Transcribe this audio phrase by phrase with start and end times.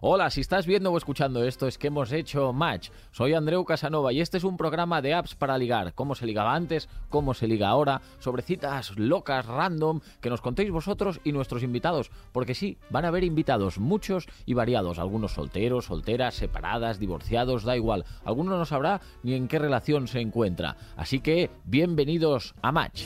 [0.00, 2.90] Hola, si estás viendo o escuchando esto es que hemos hecho match.
[3.10, 5.92] Soy Andreu Casanova y este es un programa de apps para ligar.
[5.94, 10.70] Cómo se ligaba antes, cómo se liga ahora, sobre citas locas, random, que nos contéis
[10.70, 12.12] vosotros y nuestros invitados.
[12.30, 15.00] Porque sí, van a haber invitados muchos y variados.
[15.00, 18.04] Algunos solteros, solteras, separadas, divorciados, da igual.
[18.24, 20.76] Alguno no sabrá ni en qué relación se encuentra.
[20.96, 23.02] Así que, bienvenidos a Match.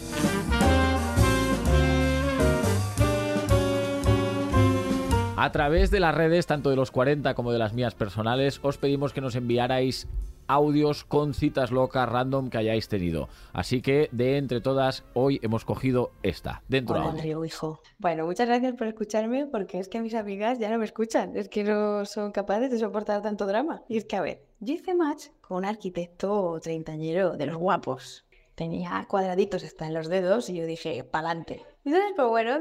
[5.43, 8.79] A través de las redes, tanto de los 40 como de las mías personales, os
[8.79, 10.07] pedimos que nos enviarais
[10.47, 13.29] audios con citas locas random que hayáis tenido.
[13.53, 16.63] Así que de entre todas, hoy hemos cogido esta.
[16.69, 17.11] Dentro Hola.
[17.11, 17.81] Andreu, hijo.
[17.99, 21.37] Bueno, muchas gracias por escucharme, porque es que mis amigas ya no me escuchan.
[21.37, 23.83] Es que no son capaces de soportar tanto drama.
[23.89, 28.25] Y es que, a ver, yo hice match con un arquitecto treintañero de los guapos.
[28.55, 31.65] Tenía cuadraditos hasta en los dedos y yo dije, pa'lante.
[31.85, 32.59] Entonces, pues bueno,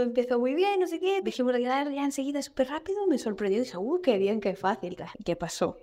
[0.00, 1.22] empezó muy bien, no sé qué.
[1.22, 3.06] Dijimos quedar ya enseguida súper rápido.
[3.06, 3.62] Me sorprendió.
[3.62, 4.96] Dije, uy, qué bien, qué fácil.
[5.18, 5.76] ¿Y qué pasó?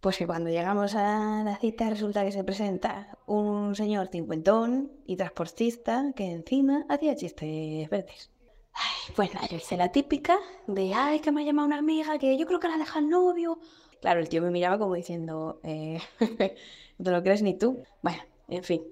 [0.00, 5.16] Pues que cuando llegamos a la cita resulta que se presenta un señor cincuentón y
[5.16, 8.30] transportista que encima hacía chistes verdes.
[8.72, 12.18] Ay, pues nada, yo hice la típica de, ay, que me ha llamado una amiga,
[12.18, 13.58] que yo creo que la deja el novio.
[14.00, 16.00] Claro, el tío me miraba como diciendo, eh,
[16.98, 17.82] no te lo crees ni tú.
[18.00, 18.82] Bueno, en fin.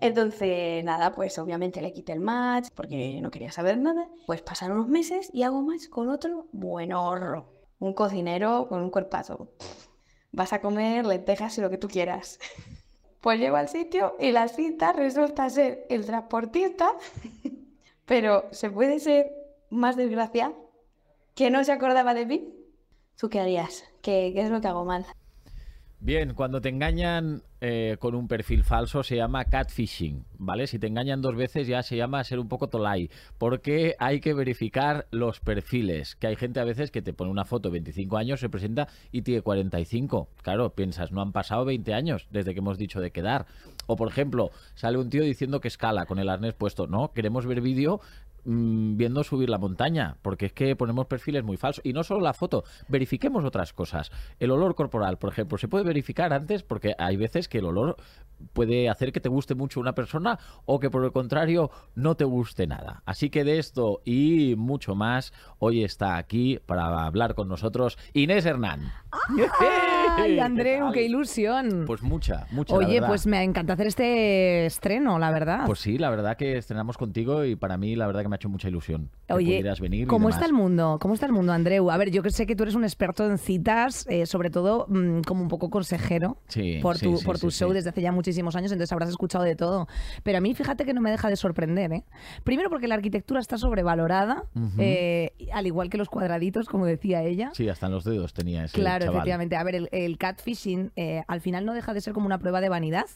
[0.00, 4.08] Entonces, nada, pues obviamente le quité el match porque no quería saber nada.
[4.26, 7.52] Pues pasaron unos meses y hago match con otro buenorro.
[7.78, 9.52] Un cocinero con un cuerpazo.
[10.32, 12.38] Vas a comer lentejas y lo que tú quieras.
[13.20, 16.92] Pues llego al sitio y la cita resulta ser el transportista,
[18.06, 19.30] pero se puede ser
[19.68, 20.54] más desgraciada
[21.34, 22.54] que no se acordaba de mí.
[23.18, 23.84] ¿Tú qué harías?
[24.00, 25.04] ¿Qué, qué es lo que hago mal?
[25.98, 30.66] Bien, cuando te engañan eh, con un perfil falso se llama catfishing, ¿vale?
[30.66, 34.32] Si te engañan dos veces ya se llama ser un poco tolai, porque hay que
[34.32, 38.40] verificar los perfiles, que hay gente a veces que te pone una foto 25 años,
[38.40, 40.28] se presenta y tiene 45.
[40.42, 43.46] Claro, piensas, no han pasado 20 años desde que hemos dicho de quedar.
[43.86, 47.46] O por ejemplo, sale un tío diciendo que escala con el arnés puesto, no, queremos
[47.46, 48.00] ver vídeo
[48.44, 51.84] mm, viendo subir la montaña, porque es que ponemos perfiles muy falsos.
[51.84, 54.10] Y no solo la foto, verifiquemos otras cosas.
[54.38, 57.96] El olor corporal, por ejemplo, se puede verificar antes porque hay veces que el olor
[58.52, 62.24] puede hacer que te guste mucho una persona o que por el contrario no te
[62.24, 63.02] guste nada.
[63.04, 68.46] Así que de esto y mucho más, hoy está aquí para hablar con nosotros Inés
[68.46, 68.92] Hernán.
[69.10, 69.44] ¡Ay,
[70.16, 71.84] ¿Qué Andreu, qué ilusión!
[71.86, 72.74] Pues mucha, mucha.
[72.74, 75.64] Oye, pues me encanta hacer este estreno, la verdad.
[75.66, 78.38] Pues sí, la verdad que estrenamos contigo y para mí la verdad que me ha
[78.38, 80.02] hecho mucha ilusión que Oye, pudieras venir.
[80.02, 80.98] y ¿cómo está el mundo?
[81.00, 81.90] ¿Cómo está el mundo, Andreu?
[81.90, 84.86] A ver, yo que sé que tú eres un experto en citas, eh, sobre todo
[84.88, 88.00] mm, como un poco consejero Sí, por tu, sí, por tu sí, show desde hace
[88.02, 89.86] ya muchísimos años, entonces habrás escuchado de todo.
[90.22, 92.04] Pero a mí, fíjate que no me deja de sorprender, ¿eh?
[92.44, 94.44] Primero porque la arquitectura está sobrevalorada,
[94.78, 97.50] eh, al igual que los cuadraditos, como decía ella.
[97.54, 99.16] Sí, hasta en los dedos tenía ese Claro, chaval.
[99.18, 99.56] efectivamente.
[99.56, 102.60] A ver, el, el catfishing eh, al final no deja de ser como una prueba
[102.60, 103.06] de vanidad,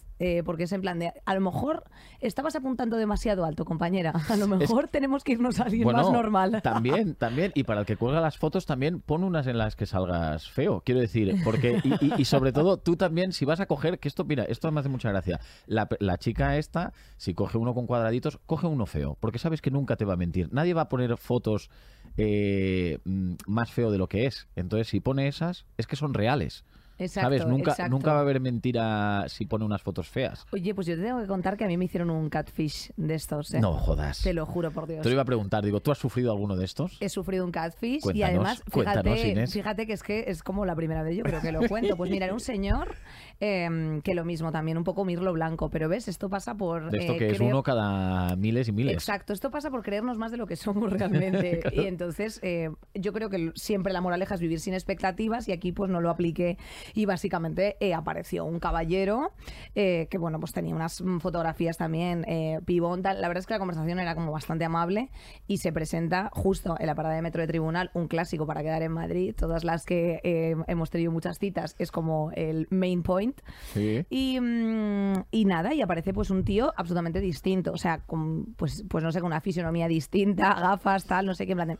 [0.44, 1.84] porque es en plan de, a lo mejor
[2.20, 4.12] estabas apuntando demasiado alto, compañera.
[4.30, 6.60] A lo mejor tenemos que irnos a alguien Bueno, más normal.
[6.62, 7.52] También, también.
[7.54, 10.82] Y para el que cuelga las fotos también, pon unas en las que salgas feo.
[10.84, 11.78] Quiero decir, porque.
[11.84, 14.72] Y, y- y sobre todo, tú también, si vas a coger, que esto, mira, esto
[14.72, 15.40] me hace mucha gracia.
[15.66, 19.18] La, la chica esta, si coge uno con cuadraditos, coge uno feo.
[19.20, 20.48] Porque sabes que nunca te va a mentir.
[20.52, 21.68] Nadie va a poner fotos
[22.16, 24.48] eh, mm, más feo de lo que es.
[24.56, 26.64] Entonces, si pone esas, es que son reales.
[26.98, 27.46] Exacto, ¿Sabes?
[27.46, 27.90] Nunca, exacto.
[27.90, 30.46] nunca va a haber mentira si pone unas fotos feas.
[30.52, 33.14] Oye, pues yo te tengo que contar que a mí me hicieron un catfish de
[33.14, 33.60] estos, ¿eh?
[33.60, 34.22] No jodas.
[34.22, 35.02] Te lo juro por Dios.
[35.02, 36.96] Te lo iba a preguntar, digo, ¿tú has sufrido alguno de estos?
[37.00, 39.52] He sufrido un catfish y además, fíjate, Inés.
[39.52, 41.96] fíjate que es que es como la primera vez yo creo que lo cuento.
[41.96, 42.94] Pues mira, era un señor
[43.40, 46.90] eh, que lo mismo, también un poco mirlo blanco, pero ves, esto pasa por...
[46.90, 48.94] De esto eh, que es uno cada miles y miles.
[48.94, 51.60] Exacto, esto pasa por creernos más de lo que somos realmente.
[51.74, 55.72] Y entonces eh, yo creo que siempre la moraleja es vivir sin expectativas y aquí
[55.72, 56.56] pues no lo apliqué
[56.92, 59.32] y básicamente eh, apareció un caballero
[59.74, 63.20] eh, que bueno pues tenía unas mm, fotografías también eh, pibón tal.
[63.20, 65.10] La verdad es que la conversación era como bastante amable
[65.46, 68.82] y se presenta justo en la parada de metro de tribunal, un clásico para quedar
[68.82, 69.34] en Madrid.
[69.36, 73.40] Todas las que eh, hemos tenido muchas citas es como el main point.
[73.72, 74.04] Sí.
[74.10, 78.84] Y, mm, y nada, y aparece pues un tío absolutamente distinto, o sea, con, pues,
[78.88, 81.78] pues no sé, con una fisionomía distinta, gafas, tal, no sé qué, en plan de.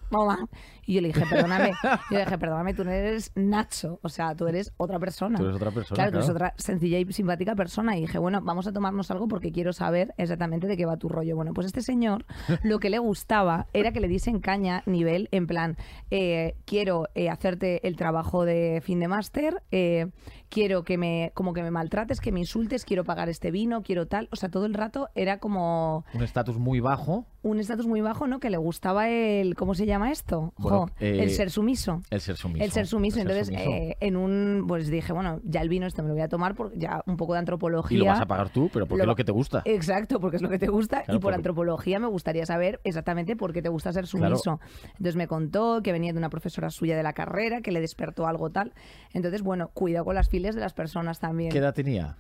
[0.87, 1.73] Y yo le dije, perdóname,
[2.11, 5.39] yo le dije, perdóname, tú no eres Nacho, o sea, tú eres otra persona.
[5.39, 7.97] Tú eres otra persona, Claro, tú eres otra sencilla y simpática persona.
[7.97, 11.09] Y dije, bueno, vamos a tomarnos algo porque quiero saber exactamente de qué va tu
[11.09, 11.37] rollo.
[11.37, 12.25] Bueno, pues este señor,
[12.63, 15.77] lo que le gustaba era que le diesen caña nivel, en plan,
[16.11, 20.07] eh, quiero eh, hacerte el trabajo de fin de máster, eh,
[20.55, 24.07] quiero que me, como que me maltrates, que me insultes, quiero pagar este vino, quiero
[24.07, 24.29] tal.
[24.31, 26.05] O sea, todo el rato era como...
[26.15, 28.41] Un estatus muy bajo un estatus muy bajo, ¿no?
[28.41, 30.55] Que le gustaba el, ¿cómo se llama esto?
[30.57, 32.01] Bueno, Jo, eh, el ser sumiso.
[32.11, 32.65] El ser sumiso.
[32.65, 33.21] El ser sumiso.
[33.21, 33.71] el ser Entonces, sumiso.
[33.71, 36.55] eh, en un, pues dije, bueno, ya el vino este me lo voy a tomar
[36.55, 37.97] porque ya un poco de antropología.
[37.97, 39.61] y lo vas a pagar tú, pero porque lo es lo que te gusta.
[39.67, 41.03] Exacto, porque es lo que te gusta.
[41.03, 44.37] Claro, y por antropología me gustaría saber exactamente por qué te gusta ser Claro.
[44.39, 44.61] sumiso.
[44.93, 48.27] Entonces me contó que venía de una profesora suya de la carrera, que le despertó
[48.27, 48.73] algo tal.
[49.13, 51.51] Entonces, bueno, cuidado con las de las personas también.
[51.51, 52.17] ¿Qué edad tenía?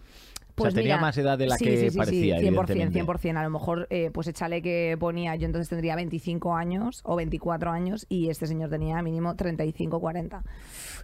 [0.54, 2.44] Pues o sea, tenía mira, más edad de la sí, que sí, sí, parecía, sí,
[2.44, 3.00] 100%, evidentemente.
[3.02, 3.36] 100%.
[3.38, 7.72] A lo mejor, eh, pues échale que ponía, yo entonces tendría 25 años o 24
[7.72, 10.44] años y este señor tenía mínimo 35, 40.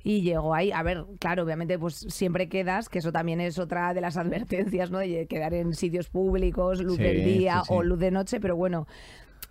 [0.05, 3.93] Y llegó ahí, a ver, claro, obviamente pues siempre quedas, que eso también es otra
[3.93, 4.17] de las
[4.79, 4.99] advertencias, ¿no?
[4.99, 8.87] De quedar en sitios públicos, luz del día o luz de noche, pero bueno.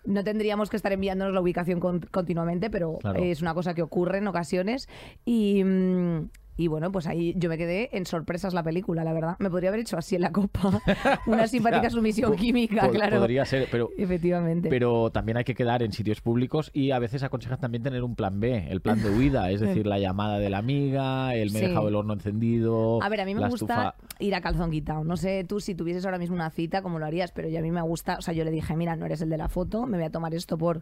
[0.05, 3.21] No tendríamos que estar enviándonos la ubicación con- continuamente, pero Claro.
[3.21, 4.87] es una cosa que ocurre en ocasiones.
[5.25, 6.29] Y, mm,
[6.59, 9.35] y bueno, pues ahí yo me quedé en sorpresas la película, la verdad.
[9.39, 10.81] Me podría haber hecho así en la copa.
[11.25, 13.19] Una simpática sumisión química, po- claro.
[13.19, 14.67] Podría ser, pero Efectivamente.
[14.69, 18.15] pero también hay que quedar en sitios públicos y a veces aconsejan también tener un
[18.15, 21.59] plan B, el plan de huida, es decir, la llamada de la amiga, el me
[21.59, 21.67] he Sí.
[21.69, 23.01] dejado el horno encendido.
[23.01, 25.03] A ver, a mí me gusta estufa- ir a calzón quitado.
[25.05, 27.61] No sé tú si tuvieses ahora mismo una cita, cómo lo harías, pero yo a
[27.61, 28.17] mí me gusta.
[28.17, 30.09] O sea, yo le dije, mira, no eres el de la foto, me voy a
[30.09, 30.81] tomar esto por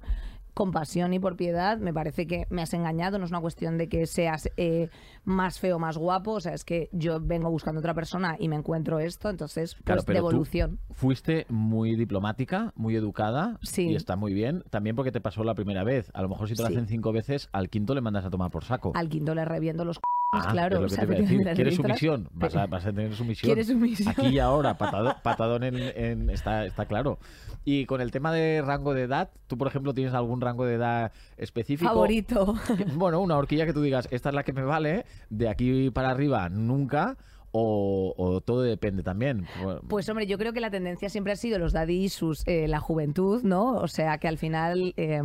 [0.57, 1.77] compasión y por piedad.
[1.77, 4.89] Me parece que me has engañado, no es una cuestión de que seas eh,
[5.23, 6.31] más feo, más guapo.
[6.31, 9.85] O sea, es que yo vengo buscando otra persona y me encuentro esto, entonces, pues
[9.85, 10.79] Claro, pero tú devolución.
[10.93, 13.89] fuiste muy diplomática, muy educada Sí.
[13.89, 14.63] y está muy bien.
[14.71, 16.09] También porque te pasó la primera vez.
[16.15, 16.73] A lo mejor si te lo Sí.
[16.73, 18.93] hacen cinco veces, al quinto le mandas a tomar por saco.
[18.95, 20.01] Al quinto le reviendo los c***,
[20.33, 20.81] Ah, claro.
[20.81, 21.05] o sea,
[21.55, 22.27] ¿Quieres sumisión?
[22.33, 23.47] Vas a, vas a tener sumisión.
[23.47, 24.09] ¿Quieres sumisión?
[24.09, 27.19] Aquí y ahora, patado- patadón en, en- está, está claro.
[27.63, 30.75] Y con el tema de rango de edad, ¿tú, por ejemplo, tienes algún rango de
[30.75, 31.89] edad específico?
[31.89, 32.55] Favorito.
[32.95, 36.09] Bueno, una horquilla que tú digas, esta es la que me vale, de aquí para
[36.09, 37.17] arriba nunca,
[37.51, 39.47] o, o todo depende también.
[39.87, 42.79] Pues hombre, yo creo que la tendencia siempre ha sido los daddy issues, eh, la
[42.79, 43.75] juventud, ¿no?
[43.75, 45.21] O sea, que al final eh,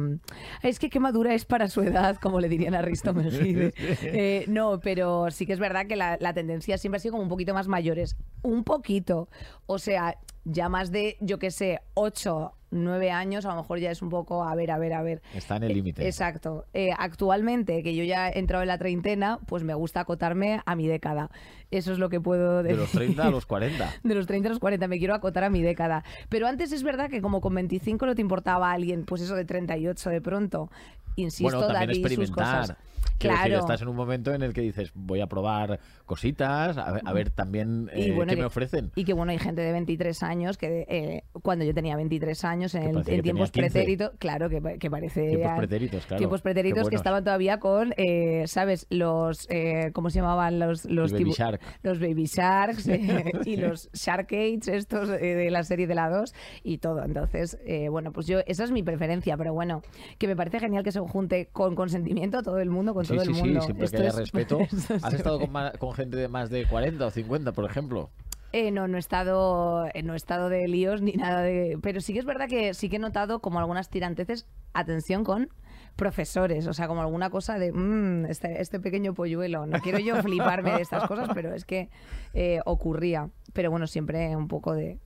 [0.62, 3.72] es que qué madura es para su edad, como le dirían a Risto Mejide.
[4.02, 7.24] Eh, no, pero sí que es verdad que la, la tendencia siempre ha sido como
[7.24, 8.16] un poquito más mayores.
[8.42, 9.28] Un poquito.
[9.66, 13.90] O sea, ya más de, yo qué sé, 8, 9 años, a lo mejor ya
[13.90, 15.22] es un poco, a ver, a ver, a ver.
[15.34, 16.06] está en el Eh, límite.
[16.06, 16.64] Exacto.
[16.74, 20.74] Eh, actualmente, que yo ya he entrado en la treintena, pues me gusta acotarme a
[20.74, 21.30] mi década.
[21.72, 22.78] Eso es lo que puedo De decir.
[22.78, 23.90] los 30 a los 40.
[24.04, 26.04] De los 30 a los 40, me quiero acotar a mi década.
[26.28, 29.44] Pero antes es verdad que como con 25 no te importaba alguien, pues eso de
[29.44, 30.70] 38 de pronto.
[31.16, 32.60] Insisto, Bueno, también David, sus experimentar.
[32.60, 32.76] cosas.
[33.18, 33.60] Quiero decir, Claro.
[33.60, 37.12] estás en un momento en el que dices, voy a probar cositas, a ver, a
[37.12, 38.90] ver también eh, bueno, qué me ofrecen.
[38.96, 42.74] Y que bueno, hay gente de 23 años que eh, cuando yo tenía 23 años
[42.74, 43.52] en, tiempos tenía 15.
[43.52, 45.28] pretéritos, claro, que, que parece...
[45.28, 46.18] Tiempos a- pretéritos, claro.
[46.18, 48.86] Tiempos pretéritos que estaban todavía con, eh, ¿sabes?
[48.90, 50.58] Los, eh, ¿cómo se llamaban?
[50.58, 51.60] Los, los, tibu- Shark.
[51.82, 56.34] Los Baby Sharks eh, y los Sharkades, estos eh, de la serie de la 2
[56.62, 57.02] y todo.
[57.04, 59.82] Entonces, eh, bueno, pues yo, esa es mi preferencia, pero bueno,
[60.18, 63.24] que me parece genial que se junte con consentimiento todo el mundo, con Sí, todo
[63.24, 63.60] sí, el sí, mundo.
[63.62, 64.58] siempre Esto que haya es- respeto.
[65.02, 65.38] ¿Has estado
[65.78, 68.10] con gente de más de 40 o 50, por ejemplo?
[68.54, 71.78] Eh, no, no he estado, eh, no he estado de líos ni nada de.
[71.82, 75.48] Pero sí que es verdad que sí que he notado como algunas tiranteces, atención con
[75.96, 79.66] profesores, o sea, como alguna cosa de "Mm, este, este pequeño polluelo.
[79.66, 81.88] No quiero yo fliparme de estas cosas, pero es que
[82.34, 83.28] eh, ocurría.
[83.52, 84.98] Pero bueno, siempre un poco de,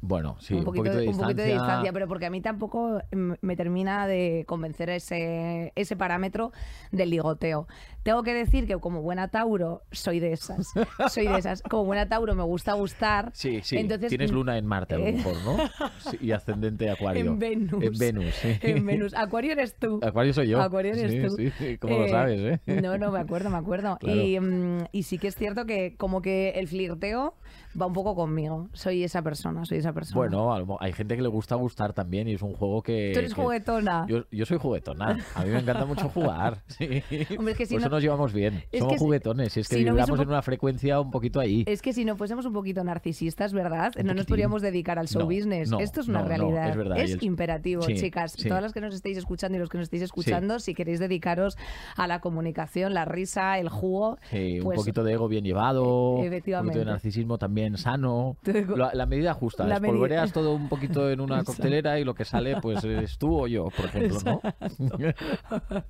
[0.00, 1.22] Bueno, sí, un, poquito, de, un distancia.
[1.24, 5.96] poquito de distancia, pero porque a mí tampoco mm, me termina de convencer ese, ese
[5.96, 6.52] parámetro
[6.92, 7.66] del ligoteo.
[8.04, 10.68] Tengo que decir que como buena Tauro soy de esas.
[11.10, 11.62] Soy de esas.
[11.62, 13.32] Como buena Tauro me gusta gustar.
[13.38, 13.76] Sí, sí.
[13.76, 15.56] Entonces, Tienes luna en Marte a lo mejor, ¿no?
[15.98, 17.24] Sí, y ascendente Acuario.
[17.26, 17.82] En Venus.
[17.82, 18.58] En Venus, sí.
[18.62, 19.14] En Venus.
[19.14, 20.00] Acuario eres tú.
[20.02, 20.60] Acuario soy yo.
[20.62, 21.30] Acuario eres sí, tú.
[21.36, 22.80] Sí, sí, como lo Eh, sabes, ¿eh?
[22.80, 23.98] No, no, me acuerdo, me acuerdo.
[23.98, 24.20] Claro.
[24.20, 27.34] Y, mm, y sí que es cierto que como que el flirteo
[27.80, 28.68] va un poco conmigo.
[28.72, 30.16] Soy esa persona, soy esa persona.
[30.16, 33.10] Bueno, hay gente que le gusta gustar también y es un juego que...
[33.12, 34.06] Tú eres que- juguetona.
[34.08, 35.18] Yo, yo soy juguetona.
[35.34, 36.62] A mí me encanta mucho jugar.
[36.68, 37.02] Sí.
[37.36, 38.62] Hombre, es que si Por eso no- nos llevamos bien.
[38.70, 39.56] Es Somos juguetones.
[39.56, 41.64] Y es que si no hubiese vibramos un en una frecuencia un poquito ahí.
[41.66, 43.92] Es que si no fuésemos un poquito narcisistas, ¿verdad?
[43.98, 45.70] Un no nos podríamos dedicar al show No, business.
[45.70, 46.68] no, Esto es una realidad.
[46.70, 46.96] es verdad.
[46.98, 48.32] Y el- imperativo, Sí, chicas.
[48.32, 48.48] sí.
[48.48, 51.56] Todas las que nos estéis escuchando y los que nos estéis escuchando, si queréis dedicaros
[51.96, 56.12] a la comunicación, la risa, el jugo, Sí, pues un poquito de ego bien llevado,
[56.16, 58.36] un poquito de narcisismo también sano.
[58.42, 59.64] Te- La, la medida justa.
[59.66, 63.42] La Espolvoreas todo un poquito en una coctelera y lo que sale pues eres tú
[63.42, 64.40] o yo, por ejemplo, ¿no?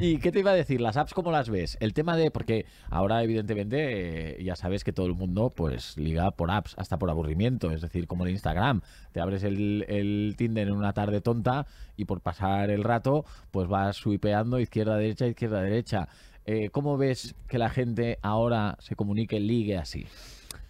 [0.00, 0.80] ¿Y qué te iba a decir?
[0.80, 1.76] ¿Las apps cómo las ves?
[1.80, 2.30] El tema de...
[2.30, 6.98] Porque ahora evidentemente eh, ya sabes que todo el mundo pues liga por apps, hasta
[6.98, 7.72] por aburrimiento.
[7.72, 8.80] Es decir, como en Instagram.
[9.12, 13.66] Te abres el, el Tinder en una tarde tonta y por pasar el rato pues
[13.66, 16.08] vas swipeando izquierda-derecha, izquierda-derecha.
[16.46, 20.06] Eh, ¿Cómo ves que la gente ahora se comunique, ligue así?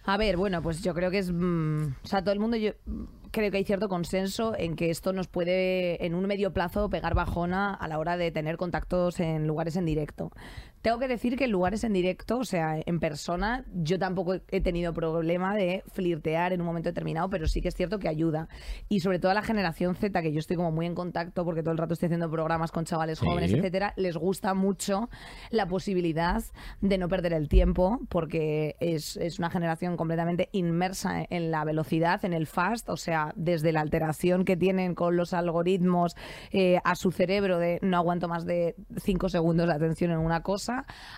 [0.09, 1.31] A ver, bueno, pues yo creo que es.
[1.31, 2.57] mm, o sea, todo el mundo.
[2.57, 6.51] Yo, mm, creo que hay cierto consenso en que esto nos puede, en un medio
[6.51, 10.31] plazo, pegar bajona a la hora de tener contactos en lugares en directo.
[10.81, 14.61] Tengo que decir que en lugares en directo, o sea, en persona, yo tampoco he
[14.61, 18.47] tenido problema de flirtear en un momento determinado, pero sí que es cierto que ayuda.
[18.87, 21.61] Y sobre todo a la generación Z, que yo estoy como muy en contacto porque
[21.63, 23.25] todo el rato estoy haciendo programas con chavales Sí.
[23.25, 25.09] jóvenes, etcétera, les gusta mucho
[25.51, 26.41] la posibilidad
[26.81, 32.23] de no perder el tiempo, porque es, es una generación completamente inmersa en la velocidad,
[32.23, 36.15] en el fast, o sea, desde la alteración que tienen con los algoritmos
[36.51, 40.41] eh, a su cerebro de no aguanto más de cinco segundos de atención en una
[40.41, 40.68] cosa,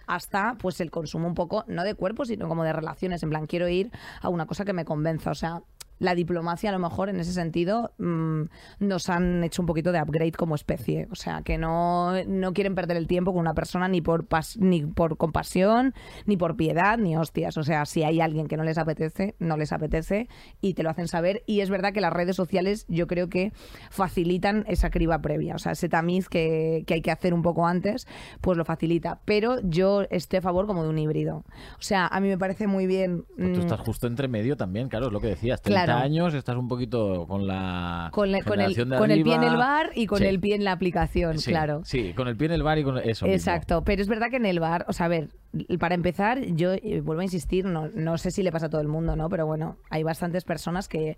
[0.08, 3.48] hasta pues el consumo un poco, no de cuerpo, sino como de relaciones, en plan,
[3.48, 3.92] quiero ir
[4.22, 5.62] a una cosa que me convenza, o sea,
[6.02, 8.42] la diplomacia a lo mejor en ese sentido mm,
[8.80, 11.08] nos han hecho un poquito de upgrade como especie.
[11.12, 14.58] O sea, que no, no quieren perder el tiempo con una persona ni por, pas-
[14.58, 15.94] ni por compasión,
[16.26, 17.56] ni por piedad, ni hostias.
[17.58, 20.28] O sea, si hay alguien que no les apetece, no les apetece
[20.60, 21.44] y te lo hacen saber.
[21.46, 23.52] Y es verdad que las redes sociales yo creo que
[23.92, 25.54] facilitan esa criba previa.
[25.54, 28.08] O sea, ese tamiz que, que hay que hacer un poco antes,
[28.42, 29.20] pues lo facilita.
[29.26, 31.44] Pero yo estoy a favor como de un híbrido.
[31.78, 33.24] O sea, a mí me parece muy bien...
[33.38, 35.62] Pues tú mm, estás justo entre medio también, claro, es lo que decías.
[35.62, 36.06] 30 Claro.
[36.06, 38.10] años, estás un poquito con la.
[38.12, 40.56] con, el- con el, con el pie en el bar y con Sí, el pie
[40.56, 41.82] en la aplicación, sí, claro.
[41.86, 43.26] Sí, con el pie en el bar y con eso.
[43.26, 43.28] mismo.
[43.36, 45.30] Exacto, pero es verdad que en el bar, o sea, a ver,
[45.80, 48.82] para empezar, yo eh, vuelvo a insistir, no, no sé si le pasa a todo
[48.82, 49.28] el mundo, ¿no?
[49.30, 51.18] Pero bueno, hay bastantes personas que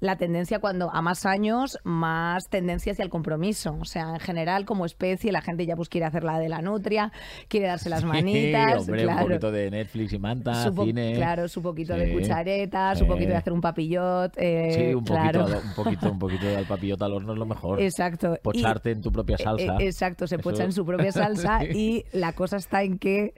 [0.00, 3.76] la tendencia cuando a más años, más tendencia hacia el compromiso.
[3.80, 6.62] O sea, en general, como especie, la gente ya pues quiere hacer la de la
[6.62, 7.12] nutria,
[7.48, 9.20] quiere darse las manitas, Sí, hombre, claro.
[9.20, 11.14] un poquito de Netflix y manta, Su cine.
[11.14, 13.60] Claro, su poquito Sí, de cucharetas, su poquito de hacer un
[13.96, 14.32] papillot.
[14.36, 15.60] eh, Sí, un poquito, claro.
[15.64, 16.56] un poquito, un poquito de
[17.04, 17.80] al horno es lo mejor.
[17.80, 18.34] Exacto.
[18.34, 19.76] Y- Pocharte en tu propia salsa.
[19.76, 22.04] Eh, eh, exacto, se Eso- pocha en su propia salsa Sí.
[22.12, 23.34] y la cosa está en que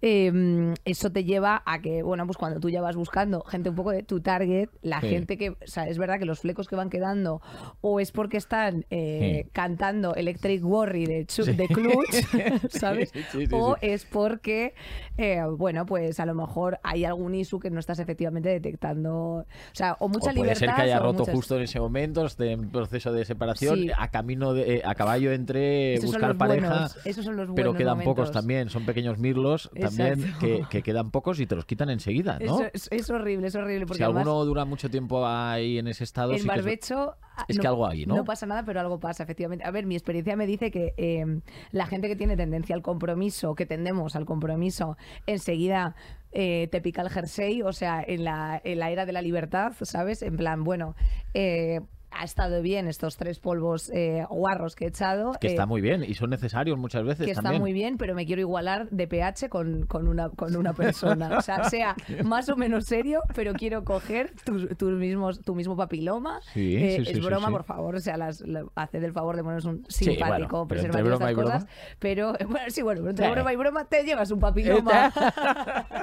[0.00, 3.76] eh, eso te lleva a que, bueno, pues cuando tú ya vas buscando gente un
[3.76, 5.08] poco de tu target, la Sí.
[5.08, 7.40] gente que, o sea, es verdad que los flecos que van quedando
[7.80, 9.50] o es porque están eh, Sí.
[9.52, 12.12] cantando Electric Worry de, de Clutch,
[12.70, 13.12] ¿sabes?
[13.52, 14.74] O es porque,
[15.18, 19.12] eh, bueno, pues a lo mejor hay algún issue que no estás efectivamente detectando.
[19.12, 20.58] O sea, o mucha o puede libertad.
[20.58, 23.90] ser que haya roto muchas- justo en ese momento, esté en proceso de separación, Sí.
[23.96, 26.68] a camino de, eh, a caballo entre Esos buscar pareja.
[26.68, 31.10] buenos, esos son los Pero quedan pocos también, son pequeños mirlos también que, que quedan
[31.10, 32.60] pocos y te los quitan enseguida, ¿no?
[32.72, 33.86] Es, es horrible, es horrible.
[33.86, 36.64] Porque si alguno dura mucho tiempo ahí en ese estado, En sí que es-
[37.36, 38.16] ah, es que algo hay, ¿no?
[38.16, 39.64] No pasa nada, pero algo pasa, efectivamente.
[39.64, 41.24] A ver, mi experiencia me dice que eh,
[41.70, 44.96] la gente que tiene tendencia al compromiso, que tendemos al compromiso,
[45.26, 45.94] enseguida.
[46.34, 49.74] eh, te pica el jersey, o sea, en la, en la era de la libertad,
[49.82, 50.22] ¿sabes?
[50.22, 50.94] En plan, bueno,
[51.34, 51.80] eh,
[52.14, 55.32] ha estado bien estos tres polvos eh, guarros que he echado.
[55.40, 57.62] que eh, está muy bien y son necesarios muchas veces que está también.
[57.62, 61.38] muy bien, pero me quiero igualar de pH con, con, una, con una persona.
[61.38, 65.76] O sea, sea más o menos serio, pero quiero coger tus, tus mismos, tu mismo
[65.76, 66.40] papiloma.
[66.52, 67.94] Sí, Eh, sí, sí, es broma, por favor.
[67.96, 71.36] O sea, las, la- haced el favor de ponernos un simpático bueno, preservativo broma estas
[71.44, 71.52] broma.
[71.60, 71.68] cosas.
[71.98, 75.12] Pero, bueno, sí, bueno, entre broma y broma te llevas un papiloma.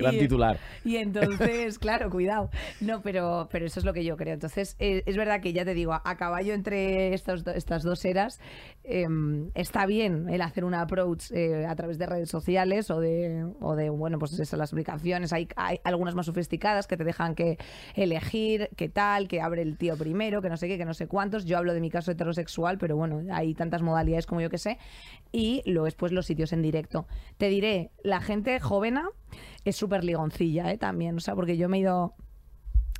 [0.00, 0.58] Gran Y- titular.
[0.84, 2.50] y entonces, claro, cuidado.
[2.80, 4.34] No, pero, pero eso es lo que yo creo.
[4.34, 8.04] Entonces, eh, es verdad que ya te digo, a, a caballo entre estos estas dos
[8.04, 8.40] eras,
[8.84, 9.06] eh,
[9.54, 13.76] está bien el hacer un approach eh, a través de redes sociales o de, o
[13.76, 15.32] de bueno, pues eso, las aplicaciones.
[15.32, 17.58] Hay, hay algunas más sofisticadas que te dejan que
[17.94, 21.06] elegir qué tal, que abre el tío primero, que no sé qué, que no sé
[21.06, 21.44] cuántos.
[21.44, 24.78] Yo hablo de mi caso heterosexual, pero bueno, hay tantas modalidades como yo que sé.
[25.32, 27.06] Y luego después los sitios en directo.
[27.36, 29.08] Te diré, la gente jovena
[29.64, 30.78] es súper ligoncilla, ¿eh?
[30.78, 32.14] También, o sea, porque yo me he ido...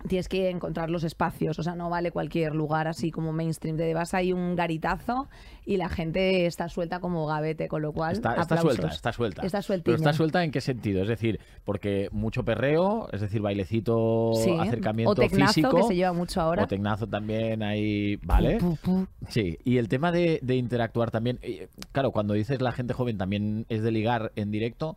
[0.08, 3.76] Tienes que encontrar los espacios, o sea, no vale cualquier lugar así como mainstream.
[3.76, 5.28] Te vas ahí un garitazo
[5.66, 8.12] y la gente está suelta como gavete, con lo cual.
[8.12, 9.44] Está, está suelta, está suelta.
[9.44, 11.02] Está Pero está suelta en qué sentido?
[11.02, 15.76] Es decir, porque mucho perreo, es decir, bailecito, Sí, acercamiento o tecnazo, físico.
[15.76, 16.64] que se lleva mucho ahora.
[16.64, 18.56] O tecnazo también ahí, ¿vale?
[18.56, 19.06] Pu, pu, pu.
[19.28, 23.18] Sí, y el tema de, de interactuar también, eh, claro, cuando dices la gente joven
[23.18, 24.96] también es de ligar en directo,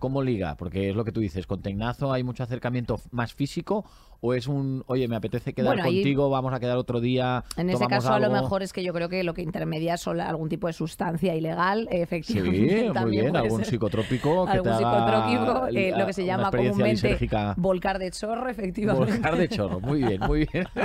[0.00, 0.56] ¿cómo liga?
[0.56, 3.84] Porque es lo que tú dices, con Tecnazo hay mucho acercamiento más físico
[4.22, 7.44] o es un, oye, me apetece quedar Bueno, ahí- contigo, vamos a quedar otro día.
[7.56, 10.06] En ese caso, a lo mejor es que yo creo que lo que intermedia es
[10.06, 12.84] algún tipo de sustancia ilegal, Sí, efectivamente.
[12.84, 16.50] muy también bien, algún psicotrópico que algún te haga psicotrópico, eh, lo que se llama
[16.50, 17.54] comúnmente lisérgica.
[17.56, 19.12] volcar de chorro, efectivamente.
[19.12, 20.66] Volcar de chorro, muy bien, muy bien.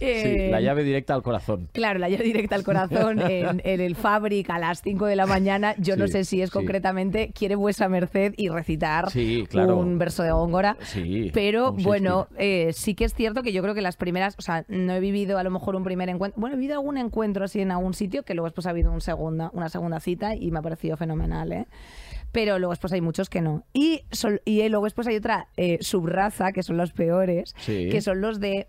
[0.00, 1.68] Sí, Eh, la llave directa al corazón.
[1.72, 5.26] Claro, la llave directa al corazón en, en el Fabric a las 5 de la
[5.26, 5.74] mañana.
[5.76, 6.54] Yo no Sí, sé si es sí.
[6.54, 9.76] concretamente quiere vuesa merced y recitar Sí, claro.
[9.76, 10.78] un verso de Góngora.
[10.84, 14.34] Sí, Pero un bueno, eh, sí que es cierto que yo creo que las primeras,
[14.38, 16.98] o sea, no he vivido a lo mejor un primer encuentro, bueno, he vivido algún
[16.98, 20.34] encuentro así en algún sitio que luego después ha habido un segunda, una segunda cita
[20.34, 21.66] y me ha parecido fenomenal, ¿eh?
[22.32, 23.64] pero luego después hay muchos que no.
[23.72, 27.88] Y, sol- y luego después hay otra eh, subraza, que son los peores, Sí.
[27.90, 28.68] que son los de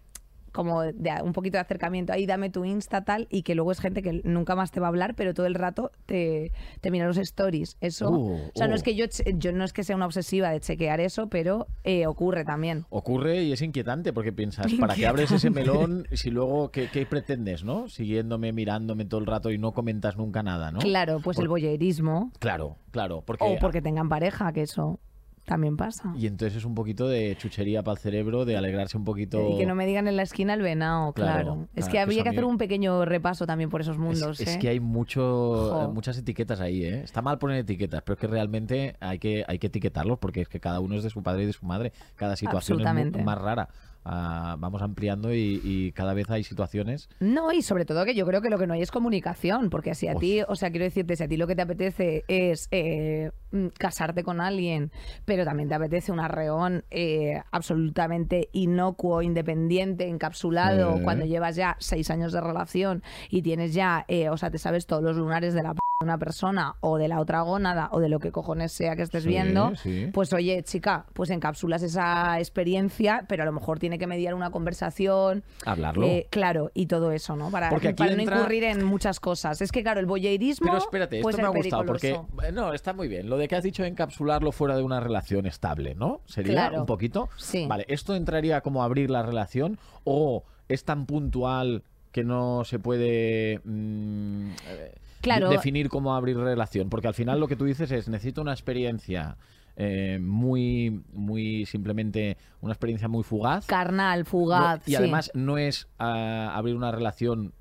[0.51, 3.79] como de un poquito de acercamiento ahí dame tu insta tal y que luego es
[3.79, 7.05] gente que nunca más te va a hablar pero todo el rato te, te mira
[7.07, 8.75] los stories eso Uh, o sea no uh.
[8.75, 9.05] es que yo
[9.35, 13.43] yo no es que sea una obsesiva de chequear eso pero eh, ocurre también Ocurre
[13.43, 17.63] y es inquietante porque piensas, ¿para qué abres ese melón si luego qué, qué pretendes,
[17.63, 17.89] no?
[17.89, 20.79] Siguiéndome, mirándome todo el rato y no comentas nunca nada, ¿no?
[20.79, 23.45] claro pues el voyerismo Claro, claro, porque...
[23.45, 24.99] o porque tengan pareja que eso
[25.45, 29.03] también pasa Y entonces es un poquito de chuchería para el cerebro, de alegrarse un
[29.03, 29.49] poquito...
[29.49, 31.31] y que no me digan en la esquina el venado, claro.
[31.43, 33.99] Claro, es claro, que habría que mí- hacer un pequeño repaso también por esos Es,
[33.99, 34.39] mundos.
[34.39, 34.59] es ¿eh?
[34.59, 35.91] que hay mucho, Jo.
[35.93, 37.01] muchas etiquetas ahí, ¿eh?
[37.03, 40.47] Está mal poner etiquetas, pero es que realmente hay que, hay que etiquetarlos porque es
[40.47, 41.91] que cada uno es de su padre y de su madre.
[42.15, 43.23] Cada situación es mu- Absolutamente.
[43.23, 43.69] más rara.
[44.03, 47.07] Ah, vamos ampliando y, y cada vez hay situaciones.
[47.19, 49.93] No, y sobre todo que yo creo que lo que no hay es comunicación, porque
[49.93, 50.19] si a Uf.
[50.21, 53.29] ti, o sea, quiero decirte, si a ti lo que te apetece es eh,
[53.77, 54.91] casarte con alguien,
[55.25, 62.09] pero también te apetece un arreón eh, absolutamente inocuo, independiente, encapsulado, cuando llevas ya seis
[62.09, 65.63] años de relación y tienes ya, eh, o sea, te sabes todos los lunares de
[65.63, 68.71] la p de una persona o de la otra gónada o de lo que cojones
[68.71, 70.07] sea que estés Sí, viendo, sí.
[70.11, 74.49] pues oye, chica, pues encapsulas esa experiencia, pero a lo mejor tiene que mediar una
[74.49, 76.07] conversación, Hablarlo.
[76.07, 77.51] eh, claro, y todo eso, ¿no?
[77.51, 79.61] Para, Porque aquí para no entra- incurrir en muchas cosas.
[79.61, 82.19] Es que, claro, el voyeurismo Pero espérate, esto me ha gustado porque
[82.51, 83.29] no, está muy bien.
[83.29, 86.21] Lo de que has dicho encapsularlo fuera de una relación estable, ¿no?
[86.25, 86.79] Sería Claro.
[86.81, 87.29] un poquito.
[87.37, 87.65] Sí.
[87.67, 93.59] Vale, esto entraría como abrir la relación o es tan puntual que no se puede
[93.63, 95.49] mm, eh, Claro.
[95.49, 98.51] de- definir cómo abrir relación, porque al final lo que tú dices es necesito una
[98.53, 99.37] experiencia
[99.77, 104.79] eh, muy muy simplemente una experiencia muy fugaz Carnal, fugaz.
[104.79, 104.95] no, y sí.
[104.97, 107.53] además no es ah, abrir una relación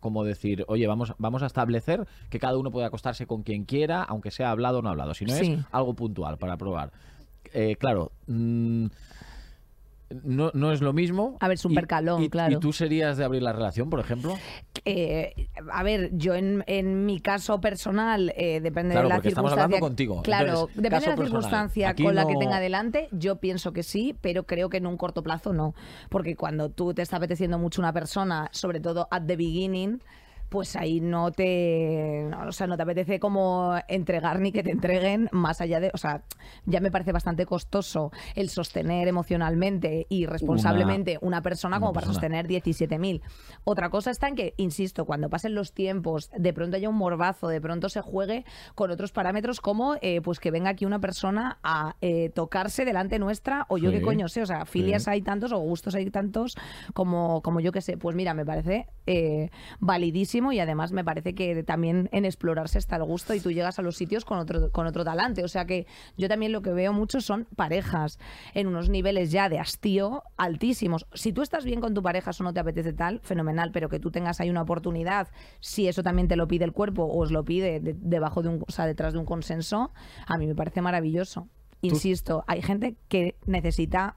[0.00, 4.02] como decir, oye, vamos, vamos a establecer que cada uno puede acostarse con quien quiera,
[4.02, 5.52] aunque sea hablado o no hablado, sino Sí.
[5.52, 6.92] es algo puntual para probar.
[7.54, 8.86] Eh, claro, mm,
[10.24, 11.36] no, no es lo mismo.
[11.40, 12.56] A ver, es un percalón, y- claro.
[12.56, 14.34] ¿Y tú serías de abrir la relación, por ejemplo?
[14.84, 19.28] Eh, a ver, yo en, en mi caso personal, eh, depende Claro, de la porque
[19.28, 19.64] estamos circunstancia.
[19.64, 20.22] hablando contigo.
[20.22, 23.08] Claro, Entonces, depende de la circunstancia con la que tenga delante.
[23.12, 25.74] Yo pienso que sí, pero creo que en un corto plazo no.
[26.08, 30.00] Porque cuando tú te está apeteciendo mucho una persona, sobre todo at the beginning,
[30.48, 34.70] pues ahí no te, no, o sea, no te apetece como entregar ni que te
[34.70, 36.22] entreguen más allá de, o sea,
[36.64, 42.06] ya me parece bastante costoso el sostener emocionalmente y responsablemente una, persona una como para
[42.06, 43.20] sostener 17.000.
[43.64, 47.48] Otra cosa está en que, insisto, cuando pasen los tiempos, de pronto haya un morbazo,
[47.48, 51.58] de pronto se juegue con otros parámetros como eh, pues que venga aquí una persona
[51.62, 55.10] a eh, tocarse delante nuestra o yo Sí, qué coño sé, o sea, filias sí.
[55.10, 56.56] hay tantos o gustos hay tantos
[56.94, 57.96] como, como yo que sé.
[57.96, 62.96] Pues mira, me parece eh, validísimo y además me parece que también en explorarse está
[62.96, 65.44] el gusto y tú llegas a los sitios con otro, con otro talante.
[65.44, 68.18] O sea que yo también lo que veo mucho son parejas
[68.54, 71.06] en unos niveles ya de hastío altísimos.
[71.14, 73.98] Si tú estás bien con tu pareja, eso no te apetece tal, fenomenal, pero que
[74.00, 75.28] tú tengas ahí una oportunidad,
[75.60, 78.48] si eso también te lo pide el cuerpo o os lo pide de- debajo de
[78.48, 79.92] un, o sea, detrás de un consenso,
[80.26, 81.48] a mí me parece maravilloso.
[81.80, 84.16] Insisto, hay gente que necesita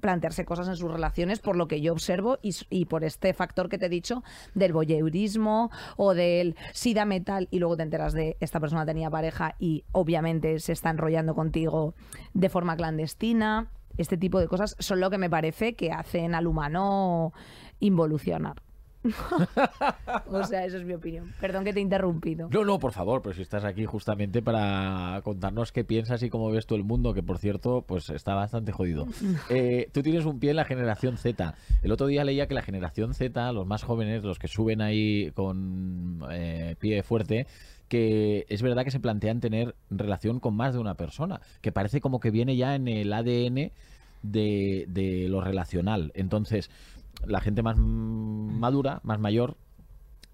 [0.00, 3.78] plantearse cosas en sus relaciones por lo que yo observo y, por este factor que
[3.78, 4.22] te he dicho
[4.54, 9.10] del voyeurismo o del sí dame tal y luego te enteras de esta persona tenía
[9.10, 11.94] pareja y obviamente se está enrollando contigo
[12.32, 13.70] de forma clandestina.
[13.96, 17.32] Este tipo de cosas son lo que me parece que hacen al humano
[17.78, 18.56] involucionar
[20.30, 23.22] o sea eso es mi opinión perdón que te he interrumpido No, no, por favor,
[23.22, 27.12] pero si estás aquí justamente para contarnos qué piensas y cómo ves tú el mundo,
[27.14, 29.06] que por cierto, pues está bastante jodido.
[29.50, 31.54] Eh, tú tienes un pie en la generación Z.
[31.82, 35.30] El otro día leía que la generación Z, los más jóvenes, los que suben ahí
[35.34, 37.46] con eh, pie fuerte,
[37.88, 42.00] que es verdad que se plantean tener relación con más de una persona, que parece
[42.00, 43.70] como que viene ya en el ADN
[44.22, 46.10] de, de lo relacional.
[46.14, 46.70] Entonces,
[47.26, 49.56] la gente más mm, madura, más mayor,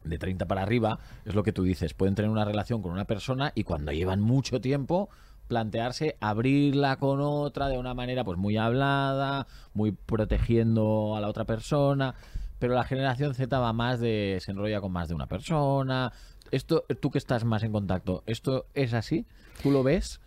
[0.04, 3.04] de 30 para arriba, es lo que tú dices, pueden tener una relación con una
[3.04, 5.10] persona y cuando llevan mucho tiempo
[5.46, 11.44] plantearse abrirla con otra de una manera pues muy hablada, muy protegiendo a la otra
[11.44, 12.14] persona,
[12.58, 16.12] pero la generación Z va más de se enrolla con más de una persona.
[16.52, 19.26] Esto tú que estás más en contacto, ¿esto es así?
[19.62, 20.20] ¿Tú lo ves?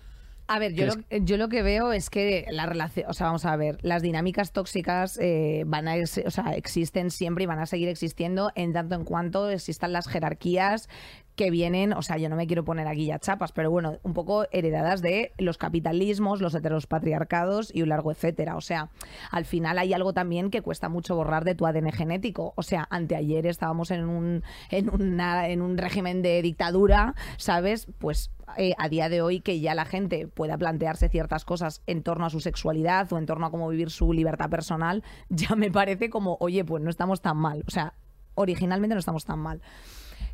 [0.47, 3.27] A ver, yo lo, ¿Crees- yo lo que veo es que la relación, o sea,
[3.27, 7.59] vamos a ver, las dinámicas tóxicas eh, van a, o sea, existen siempre y van
[7.59, 10.89] a seguir existiendo en tanto en cuanto existan las jerarquías
[11.35, 14.13] que vienen, o sea, yo no me quiero poner aquí ya chapas, pero bueno, un
[14.13, 18.55] poco heredadas de los capitalismos, los heterospatriarcados y un largo etcétera.
[18.55, 18.89] O sea,
[19.31, 22.53] al final hay algo también que cuesta mucho borrar de tu ADN genético.
[22.55, 27.87] O sea, anteayer estábamos en un, en un régimen de dictadura, ¿sabes?
[27.97, 32.03] Pues eh, a día de hoy que ya la gente pueda plantearse ciertas cosas en
[32.03, 35.71] torno a su sexualidad o en torno a cómo vivir su libertad personal, ya me
[35.71, 37.63] parece como, oye, pues no estamos tan mal.
[37.67, 37.93] O sea,
[38.35, 39.61] originalmente no estamos tan mal.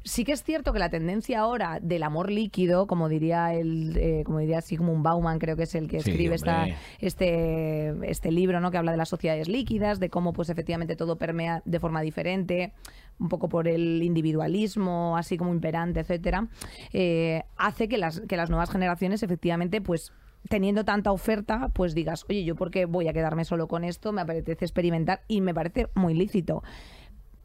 [0.04, 4.24] Sí que es cierto que la tendencia ahora del amor líquido, como diría el, eh,
[4.26, 6.68] como diría Sigmund Bauman, creo que es el que Sí, escribe esta,
[7.00, 8.72] este, este libro, ¿no?
[8.72, 12.74] Que habla de las sociedades líquidas, de cómo pues efectivamente todo permea de forma diferente,
[13.20, 16.48] un poco por el individualismo, así como imperante, etcétera,
[16.94, 20.14] eh, hace que las, que las nuevas generaciones efectivamente, pues
[20.48, 24.12] teniendo tanta oferta, pues digas, oye, yo por qué voy a quedarme solo con esto,
[24.14, 26.64] me apetece experimentar y me parece muy lícito.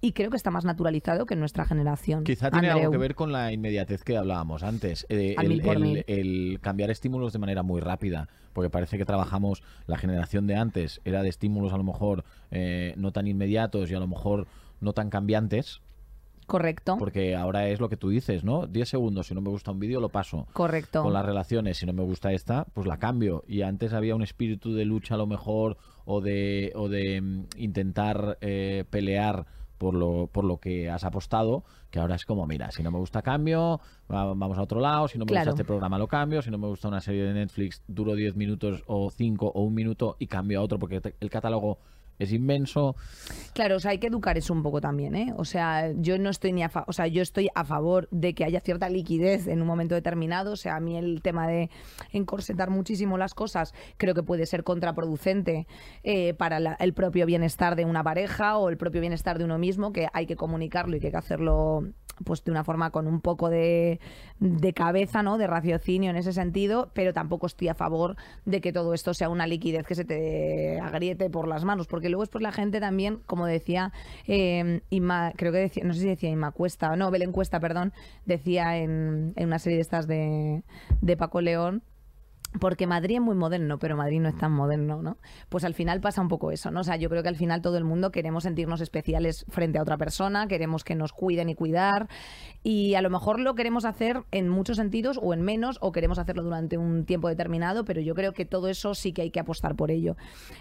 [0.05, 2.25] Y creo que está más naturalizado que en nuestra generación.
[2.25, 5.07] Quizá tiene algo que ver con la inmediatez que hablábamos antes.
[5.09, 8.29] eh, el cambiar estímulos de manera muy rápida.
[8.53, 12.93] Porque parece que trabajamos, la generación de antes era de estímulos a lo mejor eh,
[12.99, 14.47] no tan inmediatos y a lo mejor
[14.81, 15.81] no tan cambiantes.
[16.47, 16.97] Correcto.
[16.99, 18.67] Porque ahora es lo que tú dices, ¿no?
[18.67, 20.47] 10 segundos, si no me gusta un vídeo lo paso.
[20.53, 21.03] Correcto.
[21.03, 23.43] Con las relaciones, si no me gusta esta, pues la cambio.
[23.49, 27.47] Y antes había un espíritu de lucha a lo mejor o de, o de mm,
[27.57, 29.47] intentar eh, pelear
[29.85, 32.97] por lo, por lo que has apostado, que ahora es como, mira, si no me
[32.99, 35.51] gusta cambio, va- vamos a otro lado, si no me Claro.
[35.51, 38.35] gusta este programa lo cambio, si no me gusta una serie de Netflix duro 10
[38.35, 41.79] minutos o 5 o un minuto y cambio a otro porque el catálogo
[42.19, 42.95] es inmenso.
[43.55, 45.33] Claro, o sea, hay que educar eso un poco también, ¿eh?
[45.37, 48.35] O sea, yo no estoy ni a fa- o sea, yo estoy a favor de
[48.35, 51.71] que haya cierta liquidez en un momento determinado, o sea, a mí el tema de
[52.13, 55.67] encorsetar muchísimo las cosas creo que puede ser contraproducente
[56.03, 59.93] eh, para el propio bienestar de una pareja o el propio bienestar de uno mismo,
[59.93, 61.83] que hay que comunicarlo y que hay que hacerlo
[62.25, 63.99] pues de una forma con un poco de,
[64.39, 65.37] de cabeza, ¿no?
[65.37, 69.29] De raciocinio en ese sentido, pero tampoco estoy a favor de que todo esto sea
[69.29, 73.21] una liquidez que se te agriete por las manos, porque luego después la gente también,
[73.27, 73.93] como decía
[74.27, 74.81] eh,
[75.37, 77.93] creo que decía, no sé si decía Inma Cuesta, no, Belén Cuesta, perdón,
[78.25, 80.63] decía en, en una serie de estas de,
[81.01, 81.83] de Paco León,
[82.61, 85.17] porque Madrid es muy moderno, pero Madrid no es tan moderno, ¿no?
[85.49, 86.81] Pues al final pasa un poco eso, ¿no?
[86.81, 89.83] O sea, yo creo que al final todo el mundo queremos sentirnos especiales frente a
[89.83, 92.09] otra persona, queremos que nos cuiden y cuidar,
[92.63, 96.19] y a lo mejor lo queremos hacer en muchos sentidos o en menos, o queremos
[96.19, 99.41] hacerlo durante un tiempo determinado, pero yo creo que todo eso sí que hay que
[99.41, 100.17] apostar por ello.